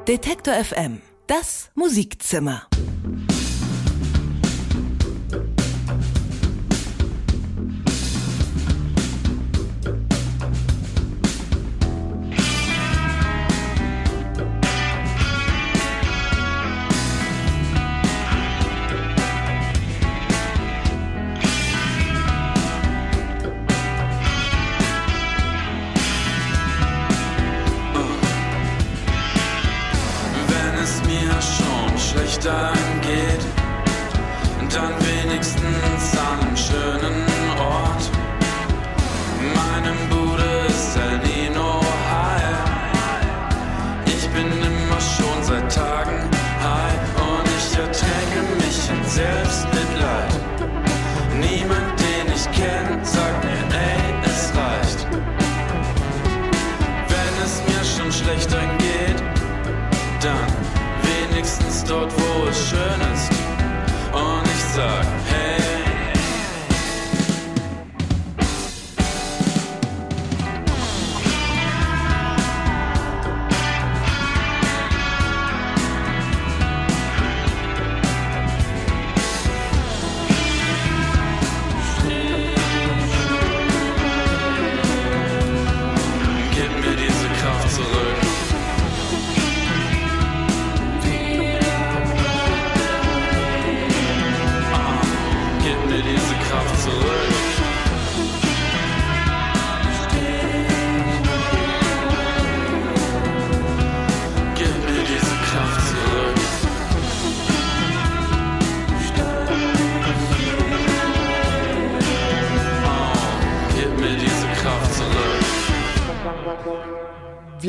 Detektor 0.09 0.55
FM, 0.55 1.03
das 1.27 1.71
Musikzimmer. 1.75 2.70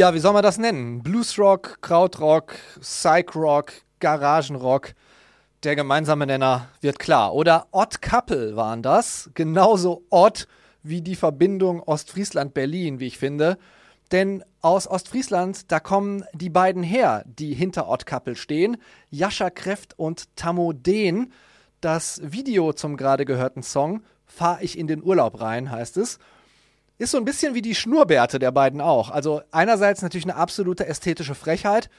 Ja, 0.02 0.16
wie 0.16 0.20
soll 0.20 0.34
man 0.34 0.42
das 0.42 0.58
nennen? 0.58 1.04
Bluesrock, 1.04 1.78
Krautrock, 1.84 2.56
Psychrock, 2.80 3.72
Garagenrock. 4.00 4.96
Der 5.62 5.76
gemeinsame 5.76 6.26
Nenner 6.26 6.70
wird 6.82 6.98
klar. 6.98 7.36
Oder 7.36 7.68
Odd 7.70 8.02
Couple 8.02 8.56
waren 8.56 8.82
das. 8.82 9.30
Genauso 9.36 10.02
odd 10.10 10.48
wie 10.82 11.04
die 11.04 11.16
Verbindung 11.16 11.84
Ostfriesland-Berlin, 11.84 13.00
wie 13.00 13.06
ich 13.06 13.20
finde. 13.20 13.60
Denn 14.12 14.44
aus 14.62 14.88
Ostfriesland, 14.88 15.72
da 15.72 15.80
kommen 15.80 16.26
die 16.34 16.50
beiden 16.50 16.82
her, 16.82 17.24
die 17.28 17.54
hinter 17.54 17.88
Ottkappel 17.88 18.36
stehen. 18.36 18.78
Jascha 19.12 19.52
Kreft 19.52 20.00
und 20.00 20.36
Tammo 20.36 20.74
Dehn. 20.74 21.32
Das 21.80 22.20
Video 22.24 22.74
zum 22.74 22.98
gerade 22.98 23.24
gehörten 23.24 23.62
Song 23.62 24.02
Fahr 24.26 24.64
ich 24.64 24.80
in 24.80 24.88
den 24.88 25.04
Urlaub 25.04 25.42
rein, 25.42 25.70
heißt 25.70 25.98
es. 25.98 26.18
Ist 27.02 27.10
so 27.10 27.18
ein 27.18 27.26
bisschen 27.26 27.56
wie 27.56 27.64
die 27.64 27.74
Schnurrbärte 27.74 28.38
der 28.38 28.52
beiden 28.52 28.80
auch. 28.80 29.10
Also 29.10 29.42
einerseits 29.50 30.04
natürlich 30.04 30.26
eine 30.26 30.36
absolute 30.36 30.86
ästhetische 30.86 31.34
Frechheit 31.34 31.90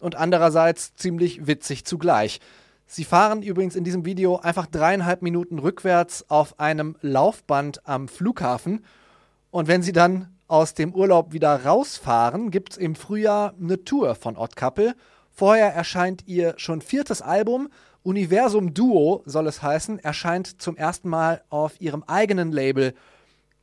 und 0.00 0.16
andererseits 0.16 0.96
ziemlich 0.96 1.46
witzig 1.46 1.84
zugleich. 1.84 2.40
Sie 2.84 3.04
fahren 3.04 3.42
übrigens 3.42 3.76
in 3.76 3.84
diesem 3.84 4.04
Video 4.04 4.38
einfach 4.38 4.66
dreieinhalb 4.66 5.22
Minuten 5.22 5.60
rückwärts 5.60 6.28
auf 6.28 6.58
einem 6.58 6.96
Laufband 7.02 7.86
am 7.86 8.08
Flughafen. 8.08 8.84
Und 9.52 9.68
wenn 9.68 9.82
sie 9.82 9.92
dann 9.92 10.36
aus 10.48 10.74
dem 10.74 10.92
Urlaub 10.92 11.32
wieder 11.32 11.64
rausfahren, 11.64 12.50
gibt 12.50 12.72
es 12.72 12.78
im 12.78 12.96
Frühjahr 12.96 13.54
eine 13.62 13.84
Tour 13.84 14.16
von 14.16 14.36
Ottkappel. 14.36 14.96
Vorher 15.30 15.72
erscheint 15.72 16.26
ihr 16.26 16.54
schon 16.56 16.80
viertes 16.80 17.22
Album. 17.22 17.68
Universum 18.02 18.74
Duo 18.74 19.22
soll 19.24 19.46
es 19.46 19.62
heißen, 19.62 20.00
erscheint 20.00 20.60
zum 20.60 20.76
ersten 20.76 21.08
Mal 21.08 21.44
auf 21.48 21.80
ihrem 21.80 22.02
eigenen 22.08 22.50
Label 22.50 22.92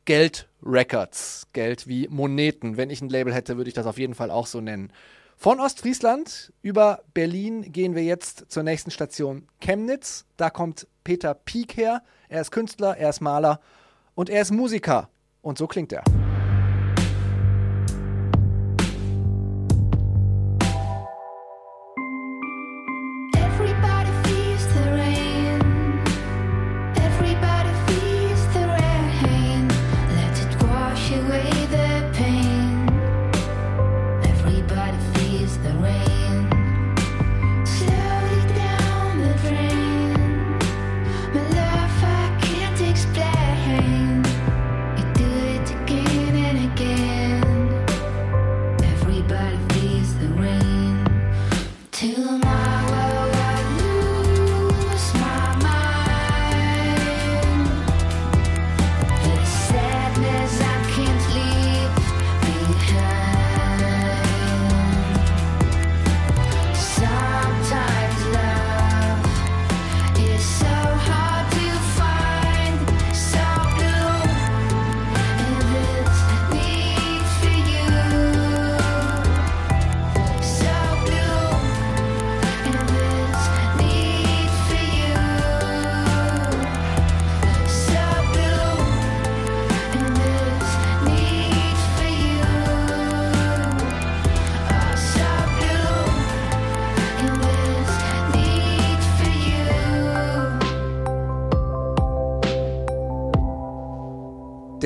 Geld 0.06 0.48
Records. 0.66 1.46
Geld 1.52 1.86
wie 1.86 2.08
Moneten. 2.08 2.76
Wenn 2.76 2.90
ich 2.90 3.00
ein 3.00 3.08
Label 3.08 3.32
hätte, 3.32 3.56
würde 3.56 3.68
ich 3.68 3.74
das 3.74 3.86
auf 3.86 3.98
jeden 3.98 4.14
Fall 4.14 4.30
auch 4.30 4.46
so 4.46 4.60
nennen. 4.60 4.92
Von 5.36 5.60
Ostfriesland 5.60 6.52
über 6.62 7.02
Berlin 7.12 7.72
gehen 7.72 7.94
wir 7.94 8.02
jetzt 8.02 8.46
zur 8.48 8.62
nächsten 8.62 8.90
Station 8.90 9.46
Chemnitz. 9.60 10.24
Da 10.36 10.50
kommt 10.50 10.86
Peter 11.04 11.34
Pieck 11.34 11.76
her. 11.76 12.02
Er 12.28 12.40
ist 12.40 12.50
Künstler, 12.50 12.96
er 12.96 13.10
ist 13.10 13.20
Maler 13.20 13.60
und 14.14 14.30
er 14.30 14.42
ist 14.42 14.50
Musiker. 14.50 15.10
Und 15.42 15.58
so 15.58 15.66
klingt 15.66 15.92
er. 15.92 16.02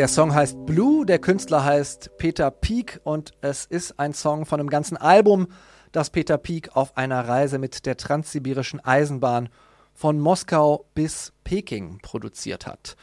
Der 0.00 0.08
Song 0.08 0.34
heißt 0.34 0.64
Blue, 0.64 1.04
der 1.04 1.18
Künstler 1.18 1.62
heißt 1.62 2.16
Peter 2.16 2.50
Pieck 2.50 3.02
und 3.04 3.32
es 3.42 3.66
ist 3.66 4.00
ein 4.00 4.14
Song 4.14 4.46
von 4.46 4.58
einem 4.58 4.70
ganzen 4.70 4.96
Album, 4.96 5.48
das 5.92 6.08
Peter 6.08 6.38
Pieck 6.38 6.74
auf 6.74 6.96
einer 6.96 7.28
Reise 7.28 7.58
mit 7.58 7.84
der 7.84 7.98
transsibirischen 7.98 8.80
Eisenbahn 8.82 9.50
von 9.92 10.18
Moskau 10.18 10.86
bis 10.94 11.34
Peking 11.44 11.98
produziert 12.00 12.66
hat. 12.66 12.96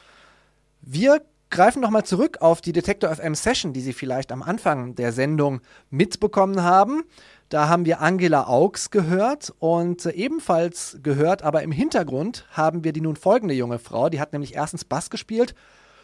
Wir 0.81 1.21
greifen 1.51 1.83
nochmal 1.83 2.03
zurück 2.03 2.39
auf 2.41 2.61
die 2.61 2.73
Detektor 2.73 3.13
FM 3.13 3.35
Session, 3.35 3.73
die 3.73 3.81
Sie 3.81 3.93
vielleicht 3.93 4.31
am 4.31 4.41
Anfang 4.41 4.95
der 4.95 5.11
Sendung 5.11 5.61
mitbekommen 5.91 6.63
haben. 6.63 7.03
Da 7.49 7.69
haben 7.69 7.85
wir 7.85 8.01
Angela 8.01 8.47
Augs 8.47 8.89
gehört 8.89 9.53
und 9.59 10.03
ebenfalls 10.07 10.97
gehört, 11.03 11.43
aber 11.43 11.61
im 11.61 11.71
Hintergrund 11.71 12.47
haben 12.49 12.83
wir 12.83 12.91
die 12.91 13.01
nun 13.01 13.17
folgende 13.17 13.53
junge 13.53 13.77
Frau, 13.77 14.09
die 14.09 14.19
hat 14.19 14.33
nämlich 14.33 14.55
erstens 14.55 14.83
Bass 14.83 15.11
gespielt 15.11 15.53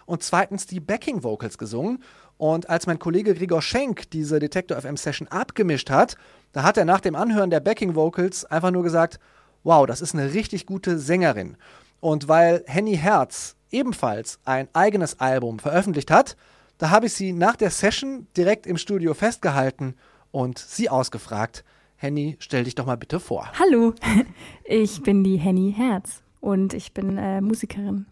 und 0.06 0.24
zweitens 0.24 0.66
die 0.66 0.80
Backing 0.80 1.24
Vocals 1.24 1.58
gesungen. 1.58 2.04
Und 2.38 2.70
als 2.70 2.88
mein 2.88 3.00
Kollege 3.00 3.36
Gregor 3.36 3.62
Schenk 3.62 4.10
diese 4.12 4.40
Detektor 4.40 4.82
FM 4.82 4.98
Session 4.98 5.28
abgemischt 5.28 5.90
hat, 5.90 6.18
da 6.52 6.64
hat 6.64 6.78
er 6.78 6.86
nach 6.86 7.00
dem 7.00 7.16
Anhören 7.16 7.50
der 7.50 7.60
Backing 7.60 7.96
Vocals 7.96 8.46
einfach 8.46 8.72
nur 8.72 8.84
gesagt, 8.84 9.20
wow, 9.64 9.86
das 9.86 10.02
ist 10.02 10.14
eine 10.14 10.34
richtig 10.34 10.66
gute 10.66 10.98
Sängerin. 10.98 11.58
Und 12.00 12.28
weil 12.28 12.64
Henny 12.68 12.98
Herz 12.98 13.56
ebenfalls 13.72 14.40
ein 14.46 14.68
eigenes 14.74 15.20
Album 15.20 15.60
veröffentlicht 15.60 16.12
hat, 16.12 16.36
da 16.78 16.90
habe 16.90 17.06
ich 17.06 17.14
sie 17.14 17.34
nach 17.34 17.56
der 17.56 17.70
Session 17.70 18.28
direkt 18.36 18.68
im 18.68 18.78
Studio 18.78 19.14
festgehalten 19.14 19.96
und 20.32 20.60
sie 20.60 20.90
ausgefragt. 20.90 21.64
Henny, 21.96 22.36
stell 22.40 22.66
dich 22.66 22.76
doch 22.76 22.86
mal 22.86 22.98
bitte 22.98 23.20
vor. 23.20 23.50
Hallo, 23.58 23.94
ich 24.66 25.02
bin 25.02 25.24
die 25.24 25.38
Henny 25.38 25.74
Herz 25.76 26.24
und 26.42 26.74
ich 26.74 26.94
bin 26.94 27.18
äh, 27.18 27.40
Musikerin. 27.40 28.06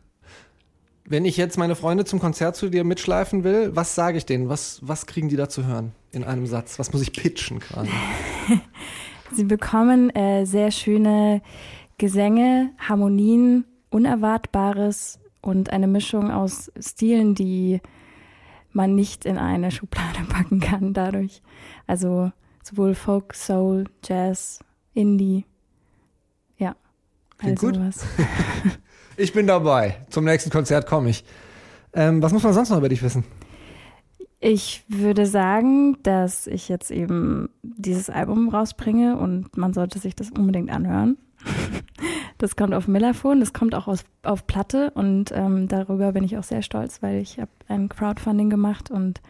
Wenn 1.12 1.26
ich 1.26 1.36
jetzt 1.36 1.57
meine 1.57 1.76
Freunde 1.76 2.05
zum 2.05 2.22
Konzert 2.22 2.55
zu 2.55 2.70
dir 2.70 2.86
mitschleifen 2.86 3.43
will, 3.43 3.76
was 3.76 3.95
sage 3.95 4.18
ich 4.18 4.26
denen? 4.26 4.47
Was, 4.47 4.80
was 4.82 5.07
kriegen 5.07 5.28
die 5.28 5.36
da 5.36 5.49
zu 5.49 5.66
hören 5.66 5.91
in 6.14 6.24
einem 6.24 6.47
Satz? 6.47 6.80
Was 6.80 6.93
muss 6.93 7.01
ich 7.01 7.12
pitchen 7.12 7.59
quasi? 7.59 7.89
Sie 9.34 9.43
bekommen 9.43 10.09
äh, 10.12 10.45
sehr 10.45 10.72
schöne 10.72 11.41
Gesänge, 11.97 12.72
Harmonien, 12.78 13.66
Unerwartbares 13.89 15.20
und 15.41 15.74
eine 15.74 15.88
Mischung 15.88 16.32
aus 16.32 16.72
Stilen, 16.80 17.36
die 17.36 17.82
man 18.72 18.95
nicht 18.95 19.26
in 19.26 19.38
eine 19.38 19.70
Schublade 19.72 20.24
packen 20.30 20.62
kann 20.62 20.93
dadurch. 20.93 21.41
Also 21.88 22.32
sowohl 22.64 22.95
Folk, 22.95 23.34
Soul, 23.34 23.84
Jazz, 24.01 24.59
Indie. 24.93 25.43
Ja. 26.57 26.78
Klingt 27.38 27.62
also 27.62 27.68
gut. 27.68 27.76
sowas. 27.76 28.05
Ich 29.18 29.34
bin 29.34 29.47
dabei. 29.47 29.97
Zum 30.09 30.26
nächsten 30.26 30.49
Konzert 30.49 30.86
komme 30.88 31.09
ich. 31.09 31.24
Ähm, 31.93 32.22
was 32.22 32.32
muss 32.32 32.43
man 32.43 32.53
sonst 32.53 32.70
noch 32.70 32.78
über 32.78 32.89
dich 32.89 33.03
wissen? 33.03 33.24
Ich 34.39 34.84
würde 34.88 35.28
sagen, 35.28 36.01
dass 36.01 36.47
ich 36.47 36.68
jetzt 36.68 36.89
eben 36.89 37.49
dieses 37.62 38.09
Album 38.09 38.49
rausbringe 38.49 39.18
und 39.18 39.55
man 39.55 39.74
sollte 39.74 39.99
sich 39.99 40.16
das 40.16 40.32
unbedingt 40.32 40.72
anhören. 40.72 41.18
Das 42.38 42.55
kommt 42.55 42.74
auf 42.74 42.88
Millerphone, 42.88 43.39
das 43.39 43.53
kommt 43.53 43.76
auch 43.76 43.88
aus, 43.88 44.03
auf 44.24 44.47
Platte 44.47 44.89
und 44.95 45.32
ähm, 45.32 45.68
darüber 45.68 46.12
bin 46.12 46.24
ich 46.24 46.39
auch 46.39 46.43
sehr 46.43 46.64
stolz, 46.64 47.03
weil 47.03 47.22
ich 47.22 47.38
habe 47.39 47.51
ein 47.68 47.88
Crowdfunding 47.88 48.49
gemacht 48.49 48.89
und 48.89 49.22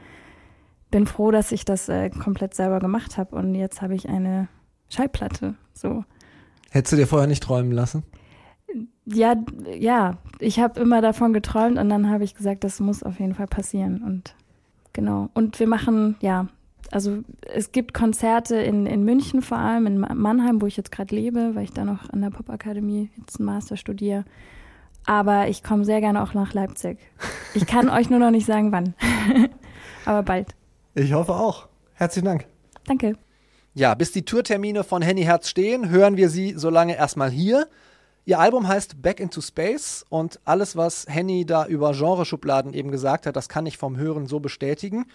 bin 0.92 1.06
froh, 1.06 1.30
dass 1.30 1.52
ich 1.52 1.66
das 1.66 1.90
äh, 1.90 2.10
komplett 2.10 2.54
selber 2.54 2.80
gemacht 2.80 3.18
habe 3.18 3.36
und 3.36 3.54
jetzt 3.54 3.82
habe 3.82 3.96
ich 3.96 4.08
eine 4.08 4.48
Schallplatte. 4.88 5.56
So. 5.74 6.06
Hättest 6.70 6.94
du 6.94 6.96
dir 6.96 7.06
vorher 7.06 7.28
nicht 7.28 7.44
träumen 7.44 7.74
lassen? 7.74 8.04
Ja, 9.06 9.36
ja, 9.78 10.18
ich 10.40 10.60
habe 10.60 10.80
immer 10.80 11.02
davon 11.02 11.34
geträumt 11.34 11.78
und 11.78 11.90
dann 11.90 12.10
habe 12.10 12.24
ich 12.24 12.36
gesagt, 12.36 12.64
das 12.64 12.80
muss 12.80 13.04
auf 13.04 13.20
jeden 13.20 13.34
Fall 13.36 13.48
passieren 13.48 14.02
und 14.04 14.36
genau. 14.94 15.30
Und 15.34 15.60
wir 15.60 15.68
machen, 15.68 16.16
ja, 16.22 16.48
also 16.92 17.20
es 17.54 17.72
gibt 17.72 17.94
Konzerte 17.94 18.56
in, 18.58 18.86
in 18.86 19.04
München 19.04 19.42
vor 19.42 19.58
allem, 19.58 19.88
in 19.88 19.98
Ma- 20.00 20.14
Mannheim, 20.14 20.62
wo 20.62 20.66
ich 20.66 20.78
jetzt 20.78 20.92
gerade 20.92 21.16
lebe, 21.16 21.56
weil 21.56 21.64
ich 21.64 21.72
da 21.72 21.86
noch 21.86 22.10
an 22.10 22.22
der 22.22 22.30
Popakademie 22.32 23.10
jetzt 23.18 23.40
einen 23.40 23.46
Master 23.46 23.78
studiere. 23.78 24.26
Aber 25.06 25.48
ich 25.48 25.64
komme 25.64 25.84
sehr 25.86 26.00
gerne 26.00 26.22
auch 26.22 26.34
nach 26.34 26.54
Leipzig. 26.54 27.00
Ich 27.54 27.66
kann 27.66 27.90
euch 27.98 28.10
nur 28.10 28.20
noch 28.20 28.32
nicht 28.32 28.46
sagen, 28.46 28.72
wann. 28.72 28.94
Aber 30.06 30.24
bald. 30.24 30.50
Ich 30.96 31.14
hoffe 31.14 31.34
auch. 31.34 31.68
Herzlichen 31.94 32.26
Dank. 32.26 32.46
Danke. 32.86 33.14
Ja, 33.74 33.94
bis 33.96 34.12
die 34.12 34.26
Tourtermine 34.26 34.84
von 34.84 35.02
Henny 35.02 35.24
Herz 35.24 35.48
stehen, 35.50 35.90
hören 35.90 36.18
wir 36.18 36.30
sie 36.30 36.54
so 36.58 36.70
lange 36.70 36.96
erstmal 36.98 37.30
hier. 37.32 37.68
Ihr 38.24 38.40
Album 38.40 38.68
heißt 38.68 39.02
Back 39.02 39.20
into 39.20 39.42
Space 39.42 40.06
und 40.10 40.40
alles, 40.46 40.76
was 40.76 41.06
Henny 41.08 41.46
da 41.46 41.66
über 41.66 41.94
Genreschubladen 41.94 42.74
eben 42.74 42.92
gesagt 42.92 43.26
hat, 43.26 43.36
das 43.36 43.50
kann 43.50 43.66
ich 43.66 43.78
vom 43.78 43.98
Hören 43.98 44.28
so 44.28 44.40
bestätigen. 44.40 45.08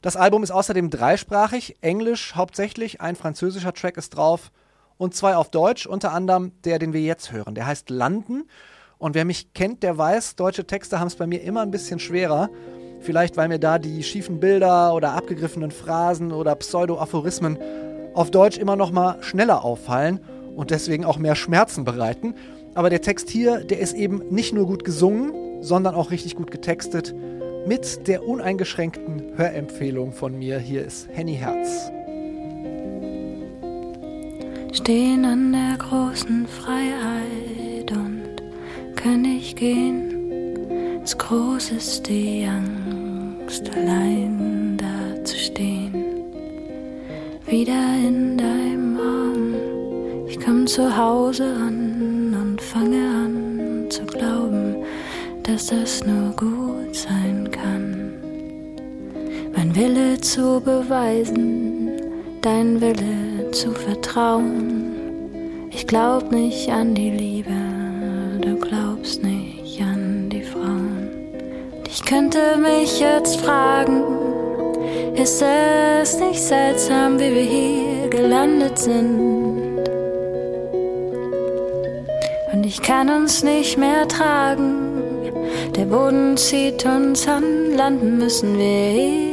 Das 0.00 0.16
Album 0.16 0.44
ist 0.44 0.52
außerdem 0.52 0.88
dreisprachig, 0.88 1.76
Englisch 1.80 2.36
hauptsächlich, 2.36 3.00
ein 3.00 3.16
französischer 3.16 3.72
Track 3.72 3.96
ist 3.96 4.10
drauf 4.10 4.52
und 4.96 5.14
zwei 5.14 5.34
auf 5.34 5.50
Deutsch, 5.50 5.86
unter 5.86 6.12
anderem 6.12 6.52
der, 6.62 6.78
den 6.78 6.92
wir 6.92 7.00
jetzt 7.00 7.32
hören. 7.32 7.56
Der 7.56 7.66
heißt 7.66 7.90
Landen 7.90 8.44
und 8.98 9.16
wer 9.16 9.24
mich 9.24 9.52
kennt, 9.54 9.82
der 9.82 9.98
weiß, 9.98 10.36
deutsche 10.36 10.64
Texte 10.64 11.00
haben 11.00 11.08
es 11.08 11.16
bei 11.16 11.26
mir 11.26 11.42
immer 11.42 11.62
ein 11.62 11.72
bisschen 11.72 11.98
schwerer. 11.98 12.48
Vielleicht, 13.00 13.36
weil 13.36 13.48
mir 13.48 13.58
da 13.58 13.80
die 13.80 14.04
schiefen 14.04 14.38
Bilder 14.38 14.94
oder 14.94 15.14
abgegriffenen 15.14 15.72
Phrasen 15.72 16.30
oder 16.30 16.54
Pseudo-Aphorismen 16.54 17.58
auf 18.14 18.30
Deutsch 18.30 18.58
immer 18.58 18.76
noch 18.76 18.92
mal 18.92 19.20
schneller 19.20 19.64
auffallen 19.64 20.20
und 20.54 20.70
deswegen 20.70 21.04
auch 21.04 21.18
mehr 21.18 21.34
Schmerzen 21.34 21.84
bereiten. 21.84 22.34
Aber 22.74 22.88
der 22.88 23.02
Text 23.02 23.28
hier, 23.28 23.58
der 23.64 23.80
ist 23.80 23.94
eben 23.94 24.22
nicht 24.30 24.54
nur 24.54 24.66
gut 24.66 24.84
gesungen, 24.84 25.62
sondern 25.62 25.94
auch 25.94 26.10
richtig 26.10 26.36
gut 26.36 26.50
getextet. 26.50 27.14
Mit 27.66 28.08
der 28.08 28.26
uneingeschränkten 28.26 29.36
Hörempfehlung 29.36 30.12
von 30.12 30.38
mir. 30.38 30.58
Hier 30.58 30.84
ist 30.84 31.08
Henny 31.12 31.36
Herz. 31.36 31.92
Stehen 34.72 35.24
an 35.24 35.52
der 35.52 35.76
großen 35.78 36.46
Freiheit 36.48 37.92
und 37.92 38.42
kann 38.96 39.24
ich 39.24 39.54
gehen. 39.54 41.00
Das 41.02 41.16
groß 41.18 41.72
ist 41.72 42.08
die 42.08 42.46
Angst, 42.46 43.70
allein 43.76 44.78
da 44.78 45.24
zu 45.24 45.36
stehen. 45.36 45.92
Wieder 47.46 47.94
in 47.96 48.38
deinem 48.38 48.96
Arm, 48.96 50.26
ich 50.26 50.40
komm 50.40 50.66
zu 50.66 50.96
Hause 50.96 51.44
an 51.44 51.81
dass 55.52 55.66
das 55.66 56.02
nur 56.06 56.30
gut 56.30 56.96
sein 56.96 57.50
kann. 57.50 58.14
Mein 59.54 59.74
Wille 59.74 60.18
zu 60.18 60.62
beweisen, 60.64 61.90
dein 62.40 62.80
Wille 62.80 63.50
zu 63.50 63.72
vertrauen. 63.72 64.94
Ich 65.70 65.86
glaub 65.86 66.32
nicht 66.32 66.70
an 66.70 66.94
die 66.94 67.10
Liebe, 67.10 67.52
du 68.40 68.56
glaubst 68.56 69.22
nicht 69.22 69.82
an 69.82 70.30
die 70.30 70.42
Frauen. 70.42 71.10
Und 71.76 71.86
ich 71.86 72.02
könnte 72.02 72.56
mich 72.56 73.00
jetzt 73.00 73.38
fragen, 73.42 74.04
ist 75.14 75.42
es 75.42 76.18
nicht 76.18 76.40
seltsam, 76.40 77.20
wie 77.20 77.34
wir 77.34 77.42
hier 77.42 78.08
gelandet 78.08 78.78
sind? 78.78 79.20
Und 82.54 82.64
ich 82.64 82.80
kann 82.80 83.10
uns 83.10 83.42
nicht 83.42 83.76
mehr 83.76 84.08
tragen, 84.08 84.91
der 85.76 85.86
Boden 85.86 86.36
zieht 86.36 86.84
uns 86.84 87.26
an, 87.26 87.74
landen 87.76 88.18
müssen 88.18 88.58
wir 88.58 88.64
irgendwann. 88.64 89.31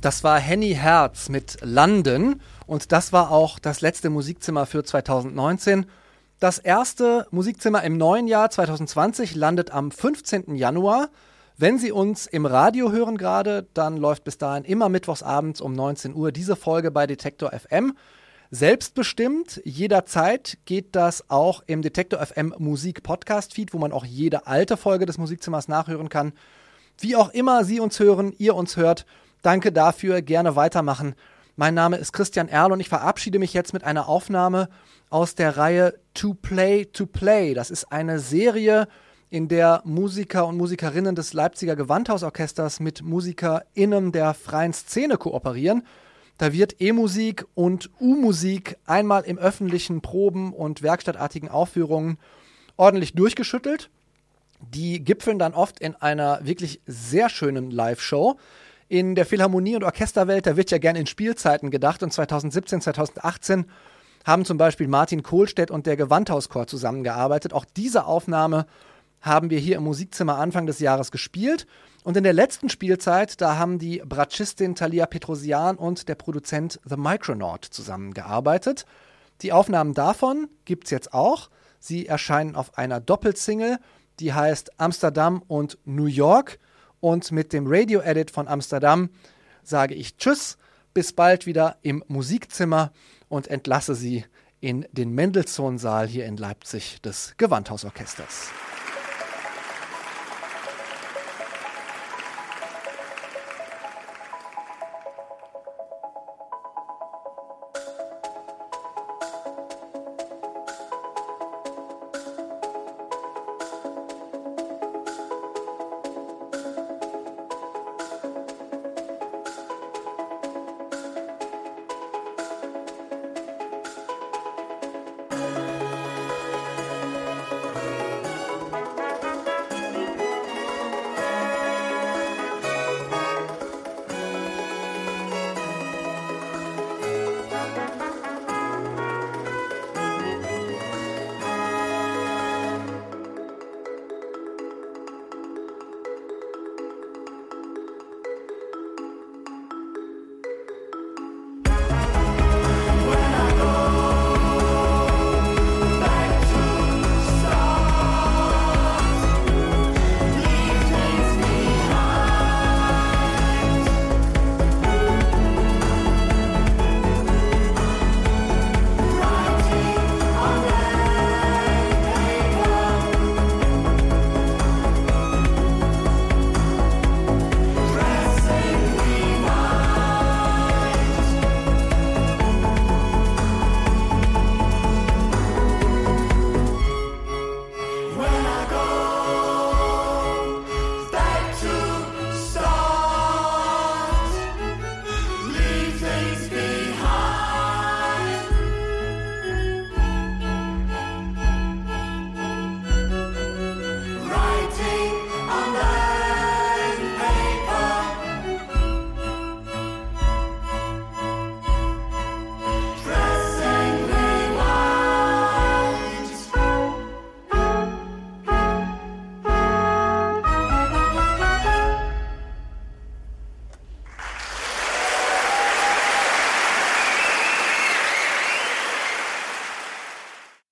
Das 0.00 0.22
war 0.22 0.38
Henny 0.38 0.74
Herz 0.74 1.28
mit 1.28 1.58
London 1.60 2.40
und 2.68 2.92
das 2.92 3.12
war 3.12 3.32
auch 3.32 3.58
das 3.58 3.80
letzte 3.80 4.10
Musikzimmer 4.10 4.64
für 4.64 4.84
2019. 4.84 5.86
Das 6.38 6.60
erste 6.60 7.26
Musikzimmer 7.32 7.82
im 7.82 7.96
neuen 7.96 8.28
Jahr 8.28 8.48
2020 8.48 9.34
landet 9.34 9.72
am 9.72 9.90
15. 9.90 10.54
Januar. 10.54 11.08
Wenn 11.56 11.78
Sie 11.80 11.90
uns 11.90 12.28
im 12.28 12.46
Radio 12.46 12.92
hören 12.92 13.18
gerade, 13.18 13.66
dann 13.74 13.96
läuft 13.96 14.22
bis 14.22 14.38
dahin 14.38 14.62
immer 14.62 14.88
mittwochsabends 14.88 15.60
um 15.60 15.72
19 15.72 16.14
Uhr 16.14 16.30
diese 16.30 16.54
Folge 16.54 16.92
bei 16.92 17.08
Detektor 17.08 17.50
FM. 17.50 17.94
Selbstbestimmt, 18.52 19.60
jederzeit 19.64 20.58
geht 20.64 20.94
das 20.94 21.28
auch 21.28 21.64
im 21.66 21.82
Detektor 21.82 22.24
FM 22.24 22.54
Musik 22.58 23.02
Podcast 23.02 23.52
Feed, 23.52 23.74
wo 23.74 23.78
man 23.78 23.90
auch 23.90 24.04
jede 24.04 24.46
alte 24.46 24.76
Folge 24.76 25.06
des 25.06 25.18
Musikzimmers 25.18 25.66
nachhören 25.66 26.08
kann. 26.08 26.34
Wie 27.00 27.16
auch 27.16 27.30
immer 27.30 27.64
Sie 27.64 27.80
uns 27.80 27.98
hören, 27.98 28.32
ihr 28.38 28.54
uns 28.54 28.76
hört, 28.76 29.04
danke 29.42 29.72
dafür, 29.72 30.22
gerne 30.22 30.56
weitermachen. 30.56 31.14
Mein 31.56 31.74
Name 31.74 31.96
ist 31.96 32.12
Christian 32.12 32.48
Erl 32.48 32.72
und 32.72 32.80
ich 32.80 32.88
verabschiede 32.88 33.38
mich 33.38 33.52
jetzt 33.52 33.72
mit 33.72 33.84
einer 33.84 34.08
Aufnahme 34.08 34.68
aus 35.10 35.34
der 35.34 35.56
Reihe 35.56 35.94
To 36.14 36.34
Play 36.34 36.84
to 36.84 37.06
Play. 37.06 37.54
Das 37.54 37.70
ist 37.70 37.90
eine 37.90 38.20
Serie, 38.20 38.86
in 39.30 39.48
der 39.48 39.82
Musiker 39.84 40.46
und 40.46 40.56
Musikerinnen 40.56 41.14
des 41.14 41.32
Leipziger 41.32 41.76
Gewandhausorchesters 41.76 42.80
mit 42.80 43.02
MusikerInnen 43.02 44.12
der 44.12 44.34
freien 44.34 44.72
Szene 44.72 45.16
kooperieren. 45.16 45.82
Da 46.38 46.52
wird 46.52 46.80
E-Musik 46.80 47.44
und 47.54 47.90
U-Musik 48.00 48.78
einmal 48.86 49.24
im 49.24 49.38
öffentlichen 49.38 50.00
Proben 50.00 50.52
und 50.52 50.82
werkstattartigen 50.82 51.48
Aufführungen 51.48 52.18
ordentlich 52.76 53.14
durchgeschüttelt. 53.14 53.90
Die 54.60 55.04
gipfeln 55.04 55.38
dann 55.38 55.54
oft 55.54 55.80
in 55.80 55.94
einer 55.96 56.40
wirklich 56.44 56.80
sehr 56.86 57.28
schönen 57.28 57.70
Live-Show. 57.70 58.38
In 58.88 59.14
der 59.14 59.26
Philharmonie 59.26 59.76
und 59.76 59.84
Orchesterwelt, 59.84 60.46
da 60.46 60.56
wird 60.56 60.70
ja 60.70 60.78
gern 60.78 60.96
in 60.96 61.06
Spielzeiten 61.06 61.70
gedacht 61.70 62.02
und 62.02 62.12
2017, 62.12 62.80
2018 62.80 63.66
haben 64.24 64.44
zum 64.44 64.56
Beispiel 64.56 64.88
Martin 64.88 65.22
Kohlstedt 65.22 65.70
und 65.70 65.86
der 65.86 65.96
Gewandhauschor 65.96 66.66
zusammengearbeitet. 66.66 67.52
Auch 67.52 67.64
diese 67.64 68.06
Aufnahme 68.06 68.66
haben 69.20 69.50
wir 69.50 69.58
hier 69.58 69.76
im 69.76 69.84
Musikzimmer 69.84 70.38
Anfang 70.38 70.66
des 70.66 70.78
Jahres 70.78 71.10
gespielt. 71.10 71.66
Und 72.04 72.16
in 72.16 72.24
der 72.24 72.32
letzten 72.32 72.68
Spielzeit, 72.68 73.40
da 73.40 73.58
haben 73.58 73.78
die 73.78 74.02
Bratschistin 74.06 74.74
Thalia 74.74 75.06
Petrosian 75.06 75.76
und 75.76 76.08
der 76.08 76.14
Produzent 76.14 76.80
The 76.84 76.96
Micronaut 76.96 77.64
zusammengearbeitet. 77.64 78.86
Die 79.42 79.52
Aufnahmen 79.52 79.94
davon 79.94 80.48
gibt 80.64 80.84
es 80.84 80.90
jetzt 80.90 81.12
auch. 81.12 81.50
Sie 81.78 82.06
erscheinen 82.06 82.56
auf 82.56 82.78
einer 82.78 83.00
Doppelsingle, 83.00 83.78
die 84.18 84.32
heißt 84.32 84.80
Amsterdam 84.80 85.42
und 85.46 85.78
New 85.84 86.06
York. 86.06 86.58
Und 87.00 87.30
mit 87.32 87.52
dem 87.52 87.66
Radio-Edit 87.66 88.30
von 88.30 88.48
Amsterdam 88.48 89.10
sage 89.62 89.94
ich 89.94 90.16
Tschüss, 90.16 90.58
bis 90.94 91.12
bald 91.12 91.46
wieder 91.46 91.76
im 91.82 92.02
Musikzimmer 92.08 92.92
und 93.28 93.48
entlasse 93.48 93.94
Sie 93.94 94.24
in 94.60 94.86
den 94.92 95.14
Mendelssohn-Saal 95.14 96.08
hier 96.08 96.26
in 96.26 96.36
Leipzig 96.36 97.00
des 97.02 97.34
Gewandhausorchesters. 97.36 98.50